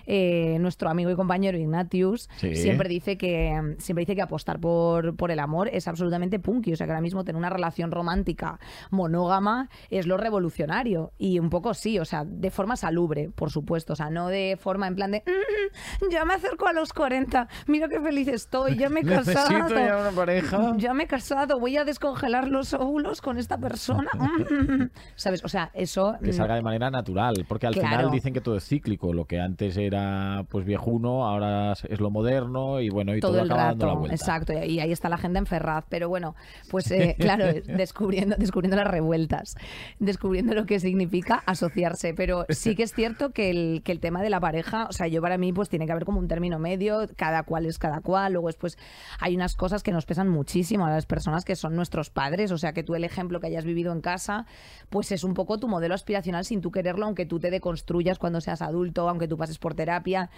[0.06, 2.56] Eh, nuestro amigo y compañero Ignatius Sí.
[2.56, 6.76] siempre dice que siempre dice que apostar por, por el amor es absolutamente punky, o
[6.76, 8.60] sea que ahora mismo tener una relación romántica
[8.92, 13.94] monógama es lo revolucionario y un poco sí, o sea, de forma salubre, por supuesto,
[13.94, 17.48] o sea, no de forma en plan de "Mm, ya me acerco a los 40,
[17.68, 19.50] mira qué feliz estoy, ya me he casado.
[19.50, 20.74] Necesito ya una pareja.
[20.78, 24.10] Ya me he casado, voy a descongelar los óvulos con esta persona.
[24.54, 25.44] Mm, ¿Sabes?
[25.44, 26.16] O sea, eso.
[26.24, 27.90] que salga de manera natural, porque al Claro.
[27.98, 32.10] final dicen que todo es cíclico, lo que antes era pues viejuno, ahora es lo
[32.10, 34.16] moderno y bueno, y todo, todo el acaba dando la vuelta.
[34.16, 36.36] exacto, y ahí está la agenda en Ferraz, pero bueno,
[36.70, 39.56] pues eh, claro, descubriendo, descubriendo las revueltas,
[40.00, 41.42] descubriendo lo que significa
[42.16, 45.08] pero sí que es cierto que el, que el tema de la pareja, o sea,
[45.08, 48.02] yo para mí pues tiene que haber como un término medio, cada cual es cada
[48.02, 48.78] cual, luego después
[49.20, 52.58] hay unas cosas que nos pesan muchísimo a las personas que son nuestros padres, o
[52.58, 54.46] sea, que tú el ejemplo que hayas vivido en casa,
[54.90, 58.42] pues es un poco tu modelo aspiracional sin tú quererlo, aunque tú te deconstruyas cuando
[58.42, 60.30] seas adulto, aunque tú pases por terapia,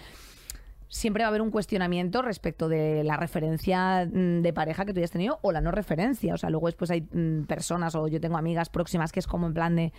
[0.88, 4.98] siempre va a haber un cuestionamiento respecto de la referencia mm, de pareja que tú
[5.00, 6.34] hayas tenido o la no referencia.
[6.34, 9.46] O sea, luego después hay mm, personas o yo tengo amigas próximas que es como
[9.46, 9.92] en plan de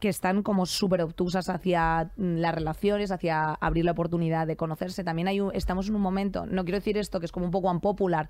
[0.00, 5.04] que están como súper obtusas hacia mm, las relaciones, hacia abrir la oportunidad de conocerse.
[5.04, 7.52] También hay un- estamos en un momento, no quiero decir esto que es como un
[7.52, 8.28] poco unpopular,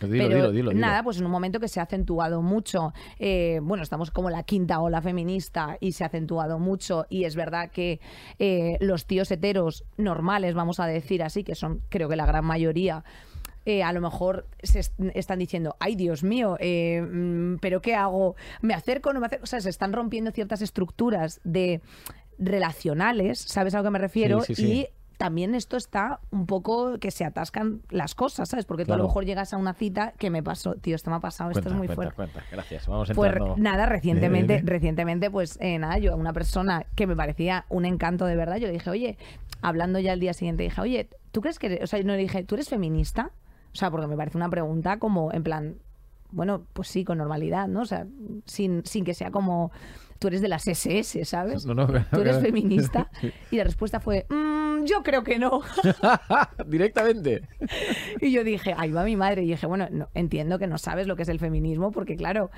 [0.00, 2.92] Dilo, pero dilo, dilo, nada, pues en un momento que se ha acentuado mucho.
[3.18, 7.06] eh, bueno, estamos como la quinta ola feminista y se ha acentuado mucho.
[7.10, 8.00] Y es verdad que
[8.38, 12.44] eh, los tíos heteros normales, vamos a decir así, que son creo que la gran
[12.44, 13.04] mayoría.
[13.66, 17.94] eh, a lo mejor se est- están diciendo, ay Dios mío, eh, mm, pero ¿qué
[17.94, 18.34] hago?
[18.62, 19.44] ¿Me acerco o no me acerco?
[19.44, 21.82] O sea, se están rompiendo ciertas estructuras de
[22.38, 24.40] relacionales, ¿sabes a lo que me refiero?
[24.40, 24.72] Sí, sí, sí.
[24.72, 28.64] Y también esto está un poco que se atascan las cosas, ¿sabes?
[28.64, 31.16] Porque tú a lo mejor llegas a una cita que me pasó, tío, esto me
[31.16, 32.14] ha pasado, esto es muy cuenta, fuerte.
[32.16, 32.44] cuenta.
[32.50, 32.86] Gracias.
[32.86, 33.54] Vamos Pues entrando.
[33.58, 38.24] nada, recientemente, recientemente, pues eh, nada, yo a una persona que me parecía un encanto
[38.24, 39.18] de verdad, yo le dije, oye,
[39.62, 42.18] hablando ya el día siguiente, dije, oye, ¿tú crees que, eres-" o sea, no le
[42.18, 43.32] dije, ¿tú eres feminista?
[43.72, 45.76] O sea, porque me parece una pregunta como, en plan,
[46.30, 47.82] bueno, pues sí, con normalidad, ¿no?
[47.82, 48.06] O sea,
[48.46, 49.70] sin, sin que sea como,
[50.20, 51.66] tú eres de las SS, ¿sabes?
[51.66, 53.10] No, no, ¿Tú eres feminista?
[53.50, 54.34] Y la respuesta fue, "Mm,
[54.80, 55.60] "Mm, yo creo que no.
[56.66, 57.42] Directamente.
[58.20, 59.42] y yo dije, ahí va mi madre.
[59.42, 62.50] Y dije, bueno, no, entiendo que no sabes lo que es el feminismo, porque claro.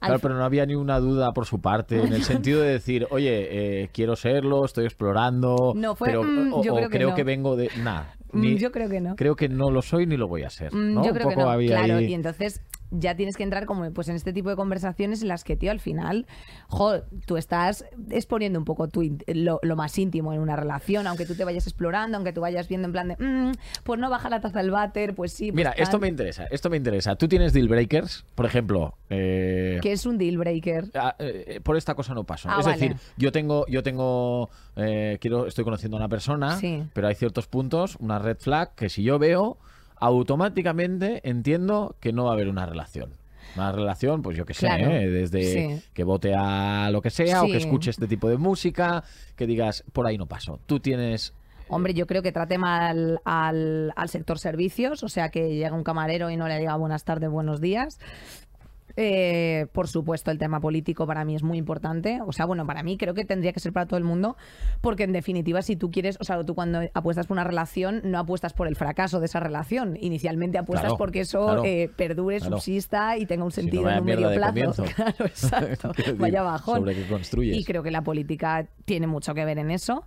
[0.00, 3.06] Claro, pero no había ni una duda por su parte, en el sentido de decir,
[3.10, 6.96] oye, eh, quiero serlo, estoy explorando, No, fue, pero "Mm, o, yo o creo que
[6.96, 7.14] creo no".
[7.14, 7.70] que vengo de...
[7.82, 9.16] Nada, Mm, yo creo que no.
[9.16, 10.72] creo que no lo soy ni lo voy a ser.
[10.72, 11.02] Mm, ¿no?
[11.04, 11.50] Yo Un creo que poco no.
[11.52, 14.56] había Claro, ahí- y entonces ya tienes que entrar como pues en este tipo de
[14.56, 16.26] conversaciones en las que, tío, al final,
[16.68, 21.26] jo, tú estás exponiendo un poco tu, lo, lo más íntimo en una relación, aunque
[21.26, 23.52] tú te vayas explorando, aunque tú vayas viendo en plan de, "Mm,
[23.84, 25.46] pues no baja la taza del váter, pues sí.
[25.52, 26.00] pues Mira, esto tal".
[26.00, 27.16] me interesa, esto me interesa.
[27.16, 28.24] ¿Tú tienes deal breakers?
[28.34, 30.86] Por ejemplo, eh, Que es un deal breaker.
[30.94, 32.48] ah, eh, por esta cosa no paso.
[32.50, 32.78] Ah, es vale.
[32.78, 36.82] decir, yo tengo, yo tengo, eh, quiero, estoy conociendo a una persona, Sí.
[36.92, 39.58] pero hay ciertos puntos, una red flag que si yo veo,
[40.00, 43.14] automáticamente entiendo que no va a haber una relación.
[43.56, 45.08] Una relación, pues yo que sé, Claro, ¿eh?
[45.08, 45.82] desde sí.
[45.92, 49.02] que vote a lo que sea o que escuche este tipo de música,
[49.36, 50.60] que digas, por ahí no paso.
[50.66, 51.34] Tú tienes
[51.72, 55.84] Hombre, yo creo que trate mal al, al sector servicios, o sea, que llega un
[55.84, 58.00] camarero y no le diga buenas tardes, buenos días.
[58.96, 62.20] Eh, por supuesto, el tema político para mí es muy importante.
[62.26, 64.36] O sea, bueno, para mí creo que tendría que ser para todo el mundo,
[64.80, 68.18] porque en definitiva, si tú quieres, o sea, tú cuando apuestas por una relación, no
[68.18, 69.96] apuestas por el fracaso de esa relación.
[70.00, 72.56] Inicialmente apuestas Claro, porque eso claro, eh, perdure, claro.
[72.56, 74.84] subsista y tenga un Si no, sentido en un medio plazo.
[74.96, 75.92] Claro, exacto.
[76.18, 76.80] Vaya bajón.
[76.80, 77.56] sobre construyes.
[77.56, 80.04] Y creo que la política tiene mucho que ver en eso.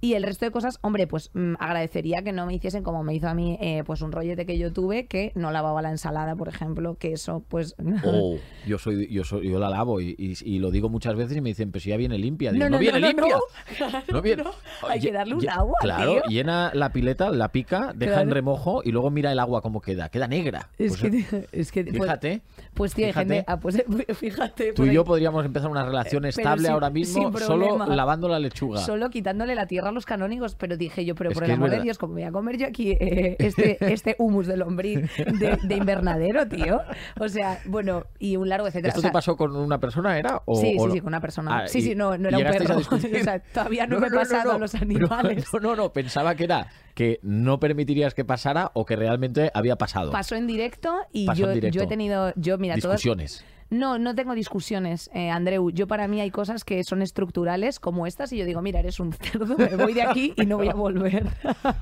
[0.00, 3.14] Y el resto de cosas, hombre, pues mm, agradecería que no me hiciesen como me
[3.14, 6.36] hizo a mí, eh, pues un rollete que yo tuve, que no lavaba la ensalada,
[6.36, 7.74] por ejemplo, que eso, pues...
[8.04, 8.25] Oh,
[8.66, 11.40] yo soy, yo soy, yo la lavo y, y- y lo digo muchas veces y
[11.40, 12.52] me dicen, pero si ya viene limpia.
[12.52, 13.36] Digo, No, no, no, viene limpia.
[14.12, 14.22] no.
[14.22, 14.44] Viene.
[14.88, 16.22] Hay que darle un agua, Claro, tío.
[16.28, 20.08] llena la pileta, la pica, deja en remojo y luego mira el agua cómo queda.
[20.08, 20.70] Queda negra.
[20.78, 22.42] Es Pues, que, es que pues- fíjate.
[22.56, 23.34] Pues, tío, hay fíjate.
[23.34, 23.44] gente...
[23.48, 23.82] ah, pues,
[24.18, 24.72] fíjate.
[24.72, 28.38] Tú y ahí- yo podríamos empezar una relación estable sin- ahora mismo solo lavando la
[28.38, 28.80] lechuga.
[28.80, 31.70] Solo quitándole la tierra a los canónigos, pero dije yo, pero Es por el amor
[31.70, 31.80] de.
[31.80, 35.74] Dios, como voy a comer yo aquí eh, este, este humus de lombriz de, de
[35.74, 36.80] invernadero, tío.
[37.18, 38.88] O sea, bueno, y un largo etcétera.
[38.88, 40.42] ¿Esto O sea, te pasó con una persona, era?
[40.44, 41.58] O, Sí, sí, sí, con una persona.
[41.60, 42.76] Ah, sí, sí, no, no era un perro.
[42.96, 45.46] O sea, todavía no, me he pasado a los animales.
[45.52, 49.76] No, no, no, pensaba que era que no permitirías que pasara o que realmente había
[49.76, 50.12] pasado.
[50.12, 51.78] Pasó en directo y yo, en directo.
[51.78, 53.44] yo he tenido, yo mira, Discusiones.
[53.68, 55.70] No, no tengo discusiones, eh, Andreu.
[55.70, 59.00] Yo para mí hay cosas que son estructurales como estas y yo digo, mira, eres
[59.00, 61.26] un cerdo, me voy de aquí y no voy a volver.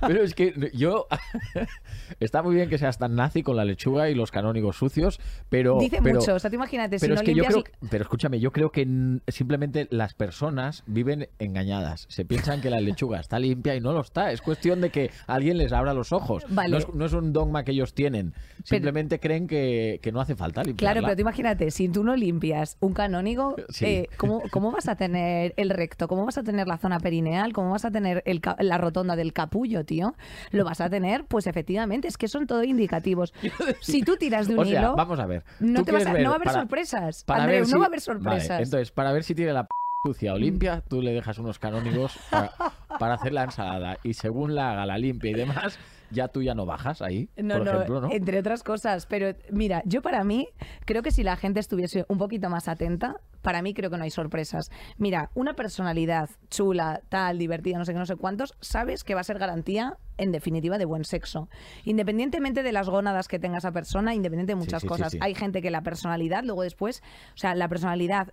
[0.01, 1.07] Pero es que yo.
[2.21, 5.79] Está muy bien que seas tan nazi con la lechuga y los canónigos sucios, pero.
[5.79, 7.53] Dice pero, mucho, o sea, tú imagínate, si no es que yo limpias...
[7.55, 7.65] creo.
[7.65, 8.87] que- Pero escúchame, yo creo que
[9.29, 12.07] simplemente las personas viven engañadas.
[12.09, 14.33] Se piensan que la lechuga está limpia y no lo está.
[14.33, 16.45] Es cuestión de que alguien les abra los ojos.
[16.49, 16.71] Vale.
[16.71, 18.35] No, es, no es un dogma que ellos tienen.
[18.65, 20.93] Simplemente creen que, que no hace falta limpiarla.
[21.01, 23.85] Claro, pero tú imagínate, si tú no limpias un canónigo, Sí.
[23.85, 26.07] eh, ¿cómo, cómo vas a tener el recto?
[26.07, 27.53] ¿Cómo vas a tener la zona perineal?
[27.53, 30.15] ¿Cómo vas a tener el la rotonda del capullo, tío?
[30.53, 33.35] Lo vas a tener, pues efectivamente, es que son todo indicativos.
[33.81, 35.43] Si tú tiras de un O sea, hilo, vamos a ver.
[35.61, 37.25] no, te vas a- ver no va a haber para- sorpresas.
[37.25, 38.61] para Andreu, no va a haber Vale, sorpresas.
[38.63, 39.69] entonces, para ver si tiene la p
[40.07, 42.53] sucia o limpia, tú le dejas unos canónigos para,
[42.99, 43.97] para hacer la ensalada.
[44.05, 45.79] Y según la haga, la limpia y demás,
[46.15, 48.11] ya tú ya no bajas ahí, No, por no, ejemplo, ¿no?
[48.11, 49.07] entre otras cosas.
[49.07, 50.49] Pero mira, yo para mí,
[50.87, 54.05] creo que si la gente estuviese un poquito más atenta, para mí creo que no
[54.05, 54.71] hay sorpresas.
[54.97, 59.21] Mira, una personalidad chula, tal, divertida, no sé qué, no sé cuántos, sabes que va
[59.21, 61.49] a ser garantía, en definitiva, de buen sexo.
[61.85, 65.13] Independientemente de las gónadas que tenga esa persona, independiente de muchas sí, sí, cosas.
[65.13, 65.19] sí.
[65.21, 67.03] Hay gente que la personalidad, luego después,
[67.35, 68.33] o sea, la personalidad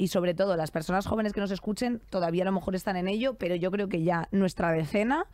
[0.00, 3.08] y sobre todo las personas jóvenes que nos escuchen todavía a lo mejor están en
[3.08, 5.26] ello, pero yo creo que ya nuestra decena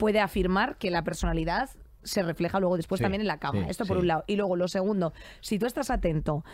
[0.00, 1.70] puede afirmar que la personalidad
[2.02, 3.60] se refleja luego después Sí, también en la cama.
[3.64, 4.00] sí, Esto por sí.
[4.00, 4.24] un lado.
[4.26, 6.44] Y luego lo segundo, si tú estás atento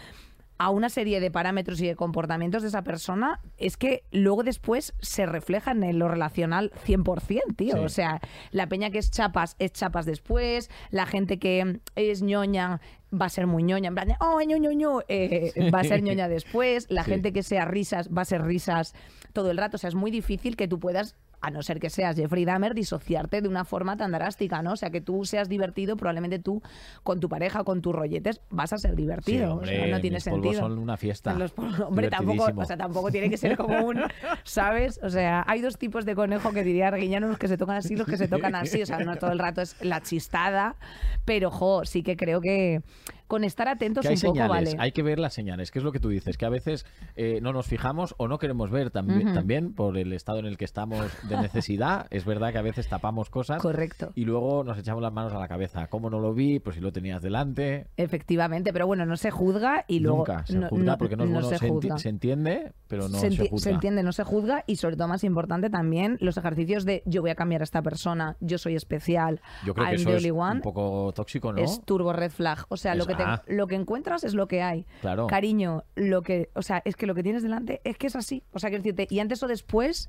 [0.58, 4.94] a una serie de parámetros y de comportamientos de esa persona, es que luego después
[5.00, 7.74] se reflejan en lo relacional 100%, tío.
[7.74, 7.78] Sí.
[7.78, 8.20] O sea,
[8.52, 12.80] la peña que es chapas es chapas después, la gente que es ñoña
[13.12, 15.84] va a ser muy ñoña, en plan de, oh, ño, ño, ño", eh, va a
[15.84, 17.10] ser ñoña después, la Sí.
[17.10, 18.94] gente que sea risas va a ser risas
[19.34, 19.76] todo el rato.
[19.76, 22.74] O sea, es muy difícil que tú puedas a no ser que seas Jeffrey Dahmer,
[22.74, 24.72] disociarte de una forma tan drástica, ¿no?
[24.72, 26.62] O sea, que tú seas divertido, probablemente tú
[27.02, 29.52] con tu pareja, con tus rolletes, vas a ser Sí, divertido.
[29.54, 30.62] hombre, o sea, no tiene mis polvos sentido.
[30.62, 31.34] son una fiesta.
[31.34, 34.00] Los polvos- hombre, tampoco, o sea, tampoco tiene que ser como un,
[34.44, 34.98] ¿sabes?
[35.02, 37.96] O sea, hay dos tipos de conejo que diría Arguiñano, los que se tocan así,
[37.96, 38.82] los que se tocan así.
[38.82, 40.76] O sea, no todo el rato es la chistada,
[41.24, 42.80] pero, jo, sí que creo que
[43.26, 44.76] con estar atentos Que hay un poco, señales, vale.
[44.82, 46.86] hay que ver las señales, que es lo que tú dices, que a veces
[47.16, 50.56] eh, no nos fijamos o no queremos ver también, también por el estado en el
[50.56, 52.06] que estamos de necesidad.
[52.10, 54.12] es verdad que a veces tapamos cosas Correcto.
[54.14, 55.86] y luego nos echamos las manos a la cabeza.
[55.88, 56.58] ¿Cómo no lo vi?
[56.60, 57.86] Pues si lo tenías delante.
[57.96, 61.24] Efectivamente, pero bueno, no se juzga y luego Nunca se no, juzga no- porque no
[61.24, 61.58] es no bueno.
[61.58, 61.96] se juzga.
[62.08, 63.58] entiende, pero no se, juzga.
[63.58, 67.20] se entiende, no se juzga y sobre todo más importante también los ejercicios de yo
[67.22, 70.16] voy a cambiar a esta persona, yo soy especial, Yo creo que I'm eso the
[70.28, 71.60] es one, un poco tóxico, ¿no?
[71.62, 72.64] es turbo red flag.
[72.68, 74.86] O sea, lo que, te- lo que encuentras es lo que hay.
[75.00, 75.26] Claro.
[75.26, 78.42] Cariño, lo que, o sea, es que lo que tienes delante es que es así.
[78.52, 80.08] O sea, quiero decirte, y antes o después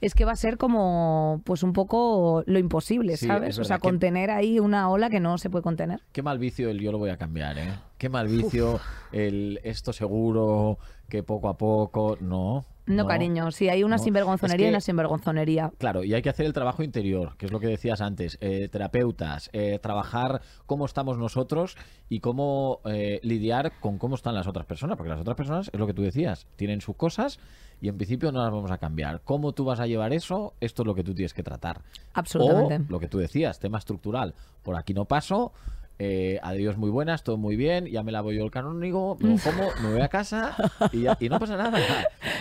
[0.00, 3.50] es que va a ser como, pues un poco lo imposible, Sí, ¿sabes?
[3.50, 6.00] es O sea, contener ahí una ola que no se puede contener.
[6.12, 7.68] Qué mal vicio el yo lo voy a cambiar, ¿eh?
[7.98, 8.78] Qué mal vicio
[9.10, 12.16] el esto seguro, que poco a poco.
[12.20, 12.64] No.
[12.88, 14.02] No, cariño, sí, hay una no.
[14.02, 15.72] sinvergonzonería Es y una sinvergonzonería.
[15.78, 18.68] Claro, y hay que hacer el trabajo interior, que es lo que decías antes, eh,
[18.68, 21.76] terapeutas, eh, trabajar cómo estamos nosotros
[22.08, 25.78] y cómo eh, lidiar con cómo están las otras personas, porque las otras personas, es
[25.78, 27.38] lo que tú decías, tienen sus cosas
[27.80, 29.20] y en principio no las vamos a cambiar.
[29.22, 30.54] ¿Cómo tú vas a llevar eso?
[30.60, 31.82] Esto es lo que tú tienes que tratar.
[32.14, 32.88] Absolutamente.
[32.88, 35.52] O lo que tú decías, tema estructural, por aquí no paso.
[36.00, 37.86] Eh, adiós, muy buenas, todo muy bien.
[37.86, 40.54] Ya me lavo yo el canónigo, me lo como, me voy a casa
[40.92, 41.78] y, ya- y no pasa nada.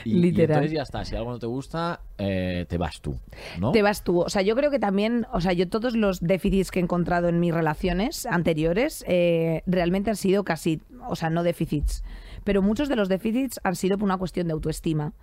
[0.05, 0.57] Y, y Literal.
[0.57, 1.03] entonces ya está.
[1.05, 3.17] Si algo no te gusta, eh, te vas tú.
[3.59, 3.71] ¿no?
[3.71, 4.19] Te vas tú.
[4.19, 7.29] O sea, yo creo que también, o sea, yo todos los déficits que he encontrado
[7.29, 12.03] en mis relaciones anteriores eh, realmente han sido casi, o sea, no déficits,
[12.43, 15.13] pero muchos de los déficits han sido por una cuestión de autoestima.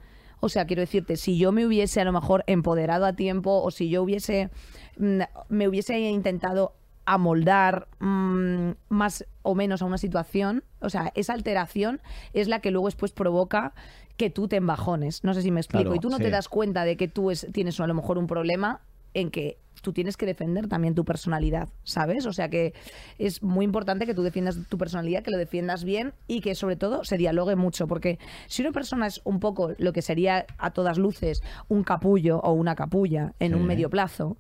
[0.41, 3.71] O sea, quiero decirte, si yo me hubiese a lo mejor empoderado a tiempo o
[3.71, 4.51] si yo hubiese,
[4.99, 6.75] mm, me hubiese intentado
[7.07, 12.01] amoldar mm, más o menos a una situación, o sea, esa alteración
[12.33, 13.73] es la que luego después provoca
[14.17, 15.25] que tú te embajones.
[15.25, 15.85] No sé si me explico.
[15.85, 16.23] Claro, y tú no sí.
[16.23, 18.81] te das cuenta de que tú es- tienes a lo mejor un problema
[19.13, 22.25] en que tú tienes que defender también tu personalidad, ¿sabes?
[22.27, 22.73] O sea que
[23.19, 26.77] es muy importante que tú defiendas tu personalidad, que lo defiendas bien y que sobre
[26.77, 30.71] todo se dialogue mucho, porque si una persona es un poco lo que sería a
[30.71, 33.59] todas luces un capullo o una capulla en Sí.
[33.59, 34.37] un medio plazo,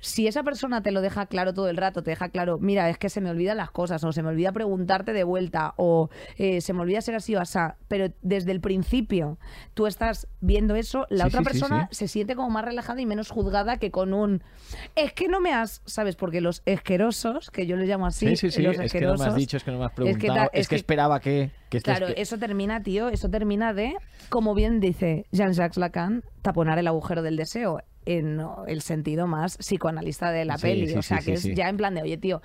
[0.00, 2.98] si esa persona te lo deja claro todo el rato, te deja claro, mira, es
[2.98, 6.60] que se me olvidan las cosas, o se me olvida preguntarte de vuelta, o eh,
[6.60, 9.38] se me olvida ser así o asá, pero desde el principio
[9.74, 11.96] tú estás viendo eso, la Sí, otra sí, persona sí.
[11.96, 14.42] se siente como más relajada y menos juzgada que con un
[14.94, 16.14] es que no me has, ¿sabes?
[16.16, 18.62] Porque los esquerosos, que yo les llamo así, Sí, sí, sí.
[18.62, 20.34] los Es que no me has dicho, es que no me has preguntado.
[20.34, 21.50] ta- Es que, es que- esperaba que.
[21.82, 23.94] Claro, eso termina, tío, eso termina de,
[24.30, 30.30] como bien dice Jean-Jacques Lacan, taponar el agujero del deseo en el sentido más psicoanalista
[30.30, 30.88] de la Sí, peli.
[30.88, 32.40] sí, o sea, sí, que es ya en plan de, oye, tío,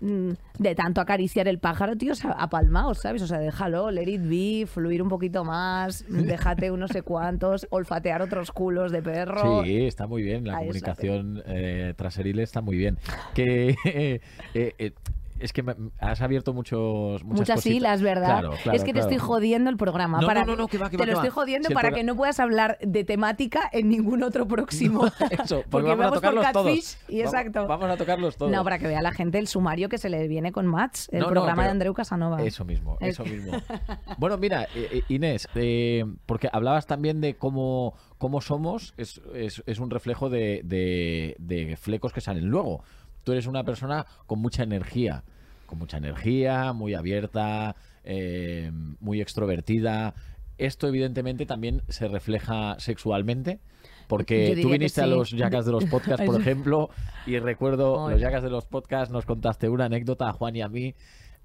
[0.00, 3.22] mm, de tanto acariciar el pájaro, tío, apalmado, ¿sabes?
[3.22, 8.22] O sea, déjalo, let it be, fluir un poquito más, déjate unos sé cuántos, olfatear
[8.22, 9.62] otros culos de perro.
[9.62, 10.44] Sí, está muy bien.
[10.46, 12.98] La Ahí comunicación eh, traseril está muy bien.
[13.34, 14.20] Que eh,
[14.54, 14.92] eh,
[15.38, 17.76] es que me- has abierto muchos muchas, Muchas cositas.
[17.76, 18.26] hilas, ¿verdad?
[18.40, 20.20] Claro, claro, es que te estoy jodiendo el programa.
[20.20, 21.90] No, para, no, no, no, que va, que te va, lo estoy jodiendo Si para
[21.92, 25.04] que no puedas hablar de temática en ningún otro próximo.
[25.30, 26.66] Eso, porque, Porque vamos, a vamos por tocarlos todos.
[26.66, 27.66] Catfish y Vamos- exacto.
[27.66, 28.52] Vamos, a tocarlos todos.
[28.52, 31.20] No, para que vea la gente el sumario que se le viene con Mats, el
[31.20, 32.42] No, no, programa de Andreu Casanova.
[32.42, 33.52] Eso mismo, Es- eso mismo.
[34.18, 39.62] Bueno, mira, eh, eh, Inés, eh, porque hablabas también de cómo, cómo somos, es, es-
[39.66, 42.82] es un reflejo de, de- de flecos que salen luego.
[43.24, 45.24] Tú eres una persona con mucha energía,
[45.66, 50.14] con mucha energía, muy abierta, eh, muy extrovertida.
[50.58, 53.58] Esto evidentemente también se refleja sexualmente.
[54.06, 55.10] Porque tú viniste a sí.
[55.10, 56.90] los yacas de los podcasts, por ejemplo,
[57.26, 58.12] y recuerdo Ay.
[58.12, 60.94] los yacas de los podcasts, nos contaste una anécdota a Juan y a mí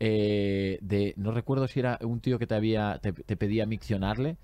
[0.02, 4.38] eh, de no recuerdo si era un tío que te había te, te pedía miccionarle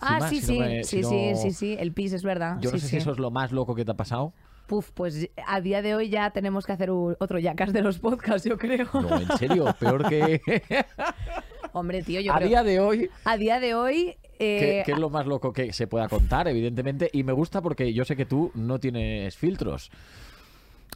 [0.00, 2.22] ah, sí, si sí, no me- sí, si sí, no- sí, sí, el pis es
[2.22, 2.58] verdad.
[2.60, 2.90] yo no sí, sé sí.
[2.92, 4.32] si eso es lo más loco que te ha pasado
[4.70, 7.98] Puf, pues a día de hoy ya tenemos que hacer un- otro Yacas de los
[7.98, 8.86] podcasts, yo creo.
[8.92, 10.40] no en serio peor que
[11.72, 12.48] Hombre, tío, yo a creo.
[12.48, 14.14] día de hoy A día de hoy.
[14.38, 17.60] ¿qué, eh, qué es lo más loco que se pueda contar evidentemente y me gusta
[17.60, 19.90] porque yo sé que tú no tienes filtros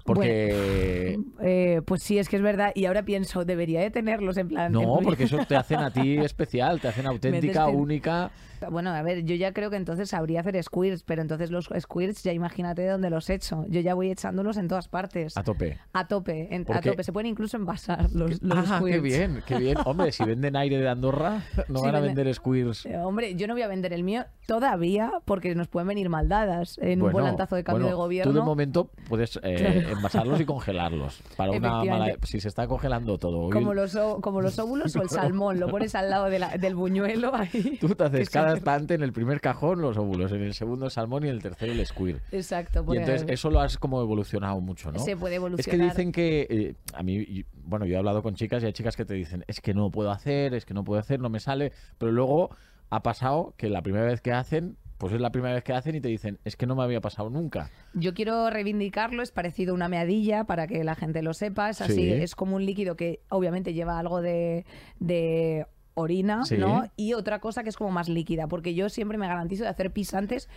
[0.04, 2.72] porque eh, pues sí, es que es verdad.
[2.74, 4.72] Y ahora pienso, debería de tenerlos en plan.
[4.72, 8.30] no porque eso te hacen a ti especial te hacen auténtica única
[8.70, 12.22] Bueno, a ver, yo ya creo que entonces sabría hacer squirts, pero entonces los squirts
[12.22, 13.66] ya imagínate dónde los echo.
[13.68, 15.36] Yo ya voy echándolos en todas partes.
[15.36, 17.02] a tope A tope, en- a tope.
[17.02, 19.76] Se pueden incluso envasar los, los ah, qué bien, qué bien.
[19.84, 22.86] Hombre, si venden aire de Andorra, no Sí, van a vender squirts.
[22.86, 26.78] Eh, Hombre, yo no voy a vender el mío todavía porque nos pueden venir maldadas
[26.78, 28.32] en un volantazo de cambio bueno, de gobierno.
[28.32, 31.20] Tú de momento puedes eh, envasarlos y congelarlos.
[31.36, 33.50] Para una mala, si se está congelando todo.
[33.50, 36.56] Como hoy los, como los óvulos o el salmón, lo pones al lado de la-
[36.56, 37.78] del buñuelo ahí.
[37.80, 40.90] Tú te haces cada estante en el primer cajón los óvulos, en el segundo el
[40.90, 42.20] salmón y en el tercero el squir.
[42.32, 42.84] Exacto.
[42.92, 44.98] Y entonces eso lo has como evolucionado mucho, ¿no?
[44.98, 45.88] Se puede Es que evolucionar.
[45.88, 49.04] dicen que, eh, a mí, bueno, yo he hablado con chicas y hay chicas que
[49.04, 51.72] te dicen, es que no puedo hacer, es que no puedo hacer, no me sale,
[51.98, 52.50] pero luego
[52.90, 55.94] ha pasado que la primera vez que hacen, pues es la primera vez que hacen
[55.94, 57.70] y te dicen, es que no me había pasado nunca.
[57.92, 61.68] Yo quiero reivindicarlo, es parecido a una meadilla para que la gente lo sepa.
[61.68, 62.10] Es así, Sí.
[62.10, 64.64] es como un líquido que obviamente lleva algo de,
[65.00, 66.56] de orina, Sí.
[66.56, 66.84] ¿no?
[66.96, 69.90] Y otra cosa que es como más líquida, porque yo siempre me garantizo de hacer
[69.92, 70.48] pis antes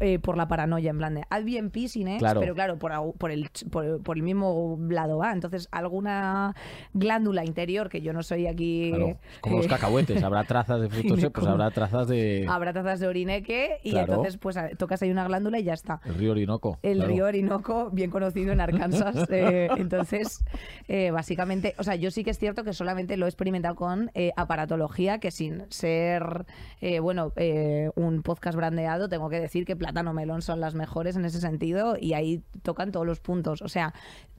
[0.00, 2.40] eh, por la paranoia, en plan de haz bien Inés, Claro.
[2.40, 5.32] pero claro, por, el, por, por el mismo lado va.
[5.32, 6.54] Entonces, alguna
[6.92, 8.90] glándula interior, que yo no soy aquí...
[8.90, 12.46] Claro, es como los eh, cacahuetes, habrá trazas de frutos secos, como- habrá trazas de
[12.48, 14.12] Habrá tazas de orineque y Claro.
[14.14, 16.00] entonces pues a- tocas ahí una glándula y ya está.
[16.04, 16.78] el río Orinoco.
[16.82, 19.14] El río Orinoco, bien conocido en Arkansas.
[19.30, 20.44] eh, entonces,
[20.88, 24.10] eh, básicamente, o sea, yo sí que es cierto que solamente lo he experimentado con
[24.14, 26.46] eh, aparatología, que sin ser,
[26.80, 31.16] eh, bueno, eh, un podcast brandeado, tengo que decir que Plátano Melón son las mejores
[31.16, 33.60] en ese sentido y ahí tocan todos los puntos.
[33.60, 33.92] O sea,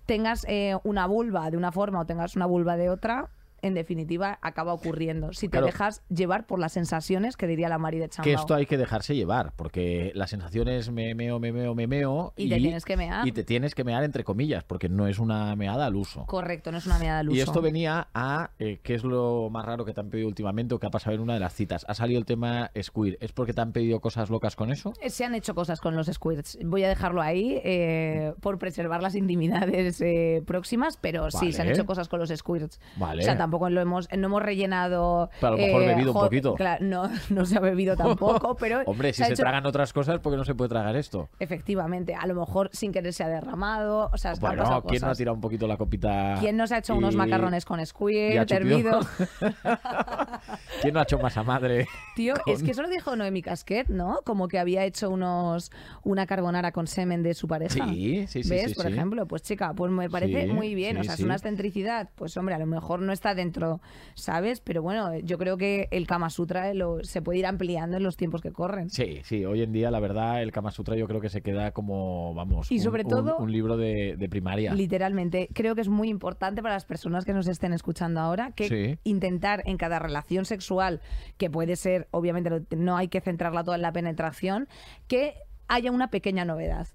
[0.06, 3.30] tengas eh, una vulva de una forma o tengas una vulva de otra.
[3.62, 5.34] En definitiva, acaba ocurriendo.
[5.34, 5.68] Si te Claro.
[5.68, 8.24] dejas llevar por las sensaciones que diría la Mari de Chambao.
[8.24, 11.86] Que esto hay que dejarse llevar, porque la sensación es me meo, me meo, me
[11.88, 12.34] meo.
[12.38, 13.28] Y te tienes que mear.
[13.28, 16.26] Y te tienes que mear entre comillas, porque no es una meada al uso.
[16.26, 17.38] Correcto, no es una meada al uso.
[17.38, 20.74] Y esto venía a, eh, ¿qué es lo más raro que te han pedido últimamente
[20.76, 21.86] o que ha pasado en una de las citas?
[21.88, 23.16] Ha salido el tema Squid.
[23.20, 24.94] ¿Es porque te han pedido cosas locas con eso?
[25.02, 26.58] Eh, Se han hecho cosas con los squirts.
[26.64, 31.70] Voy a dejarlo ahí eh, por preservar las intimidades eh, próximas, pero sí, se han
[31.70, 32.80] hecho cosas con los squirts.
[32.96, 33.22] Vale.
[33.22, 35.30] O sea, tampoco lo hemos, no hemos rellenado.
[35.42, 36.56] Pero a lo mejor bebido un poquito.
[36.56, 38.82] claro, no, no se ha bebido tampoco, pero.
[38.86, 41.30] Hombre, si se hecho- tragan otras cosas, ¿por qué no se puede tragar esto?
[41.40, 44.10] Efectivamente, a lo mejor sin querer se ha derramado.
[44.14, 45.18] O sea, Bueno, ¿quién no ha cosas.
[45.18, 46.38] tirado un poquito la copita?
[46.40, 49.00] ¿Quién nos ha hecho unos macarrones con squirt, hervido?
[50.82, 51.88] ¿Quién no ha hecho masa madre?
[52.16, 54.20] Tío, con- es que eso lo dijo Noemi Casquet, ¿no?
[54.26, 55.72] Como que había hecho unos
[56.04, 57.74] una carbonara con semen de su pareja.
[57.88, 58.70] Sí, sí, sí, ¿Ves?
[58.70, 58.94] sí, Por sí.
[58.94, 60.98] ejemplo, pues chica, pues me parece Sí, muy bien.
[60.98, 62.10] o sea, es una excentricidad.
[62.16, 63.82] Pues hombre, a lo mejor no está dentro,
[64.16, 64.62] ¿sabes?
[64.62, 68.04] Pero bueno, yo creo que el Kama Sutra eh, lo- se puede ir ampliando en
[68.04, 68.90] los tiempos que corren.
[68.90, 71.72] Sí, sí, hoy en día la verdad el Kama Sutra yo creo que se queda
[71.72, 74.74] como, vamos, Y sobre un, todo- un libro de, de primaria.
[74.74, 78.68] Literalmente, creo que es muy importante para las personas que nos estén escuchando ahora que
[78.68, 79.00] Sí.
[79.04, 81.02] intentar en cada relación sexual,
[81.38, 84.68] que puede ser, obviamente, no hay que centrarla toda en la penetración,
[85.08, 85.34] que
[85.68, 86.88] haya una pequeña novedad.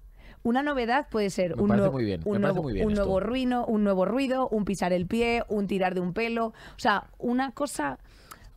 [0.43, 3.19] Una novedad puede ser Me un, nuevo, muy bien, un, nuevo, muy bien un nuevo
[3.19, 7.07] ruido, un nuevo ruido, un pisar el pie, un tirar de un pelo, o sea,
[7.17, 7.99] una cosa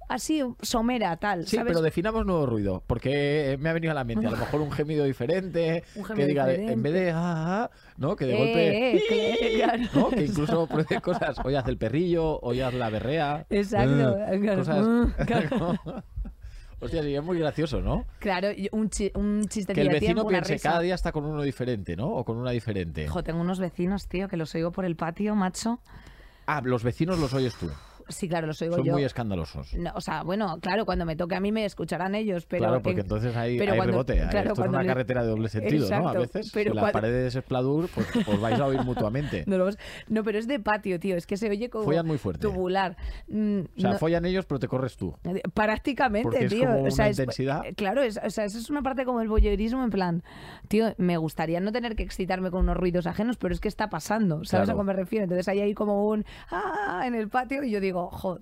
[0.08, 1.70] así somera, tal, Sí, ¿sabes?
[1.70, 4.72] pero definamos nuevo ruido, porque me ha venido a la mente a lo mejor un
[4.72, 8.16] gemido diferente, Un que diga, en vez de ah, ah, ¿no?
[8.16, 9.82] Que de Eh, golpe, eh, claro.
[9.94, 10.10] ¿no?
[10.10, 13.46] Que incluso pruebe cosas, hoy hace el perrillo, hoy haz la berrea.
[13.50, 14.58] Exacto, eh, claro.
[14.58, 14.86] cosas.
[14.86, 15.78] Mm, claro.
[16.80, 18.06] Hostia, es muy gracioso, ¿no?
[18.20, 20.70] Claro, un, chi- un chiste Que el vecino piense risa.
[20.70, 22.08] cada día está con uno diferente, ¿no?
[22.08, 23.04] O con una diferente.
[23.04, 25.80] Hijo, tengo unos vecinos, tío, que los oigo por el patio, macho.
[26.46, 27.70] Ah, los vecinos los oyes tú.
[28.10, 28.92] Sí, claro, los oigo Son yo.
[28.92, 29.74] muy escandalosos.
[29.74, 32.64] No, o sea, bueno, claro, cuando me toque a mí me escucharán ellos, pero...
[32.64, 34.14] claro, porque en- entonces hay, pero hay cuando- rebote.
[34.30, 36.08] claro, Esto es una le- carretera de doble sentido, ¿no?
[36.08, 39.44] A veces, pero si las cuando- paredes es pladur, pues os vais a oír mutuamente.
[39.50, 39.58] No,
[40.08, 42.40] no, pero es de patio, tío, es que se oye como Follan muy fuerte.
[42.46, 42.96] tubular.
[43.28, 45.14] Mm, O sea, no- follan ellos, pero te corres tú.
[45.24, 46.82] Eh, Prácticamente, Porque es tío.
[46.82, 47.64] o sea, es- intensidad.
[47.66, 50.22] eh, claro, es, o sea, eso es una parte como el voyeurismo, en plan,
[50.68, 53.88] tío, me gustaría no tener que excitarme con unos ruidos ajenos, pero es que está
[53.90, 54.80] pasando, ¿sabes Claro.
[54.80, 55.24] a qué me refiero?
[55.24, 58.38] Entonces hay ahí como un ah en el patio y yo digo, jo,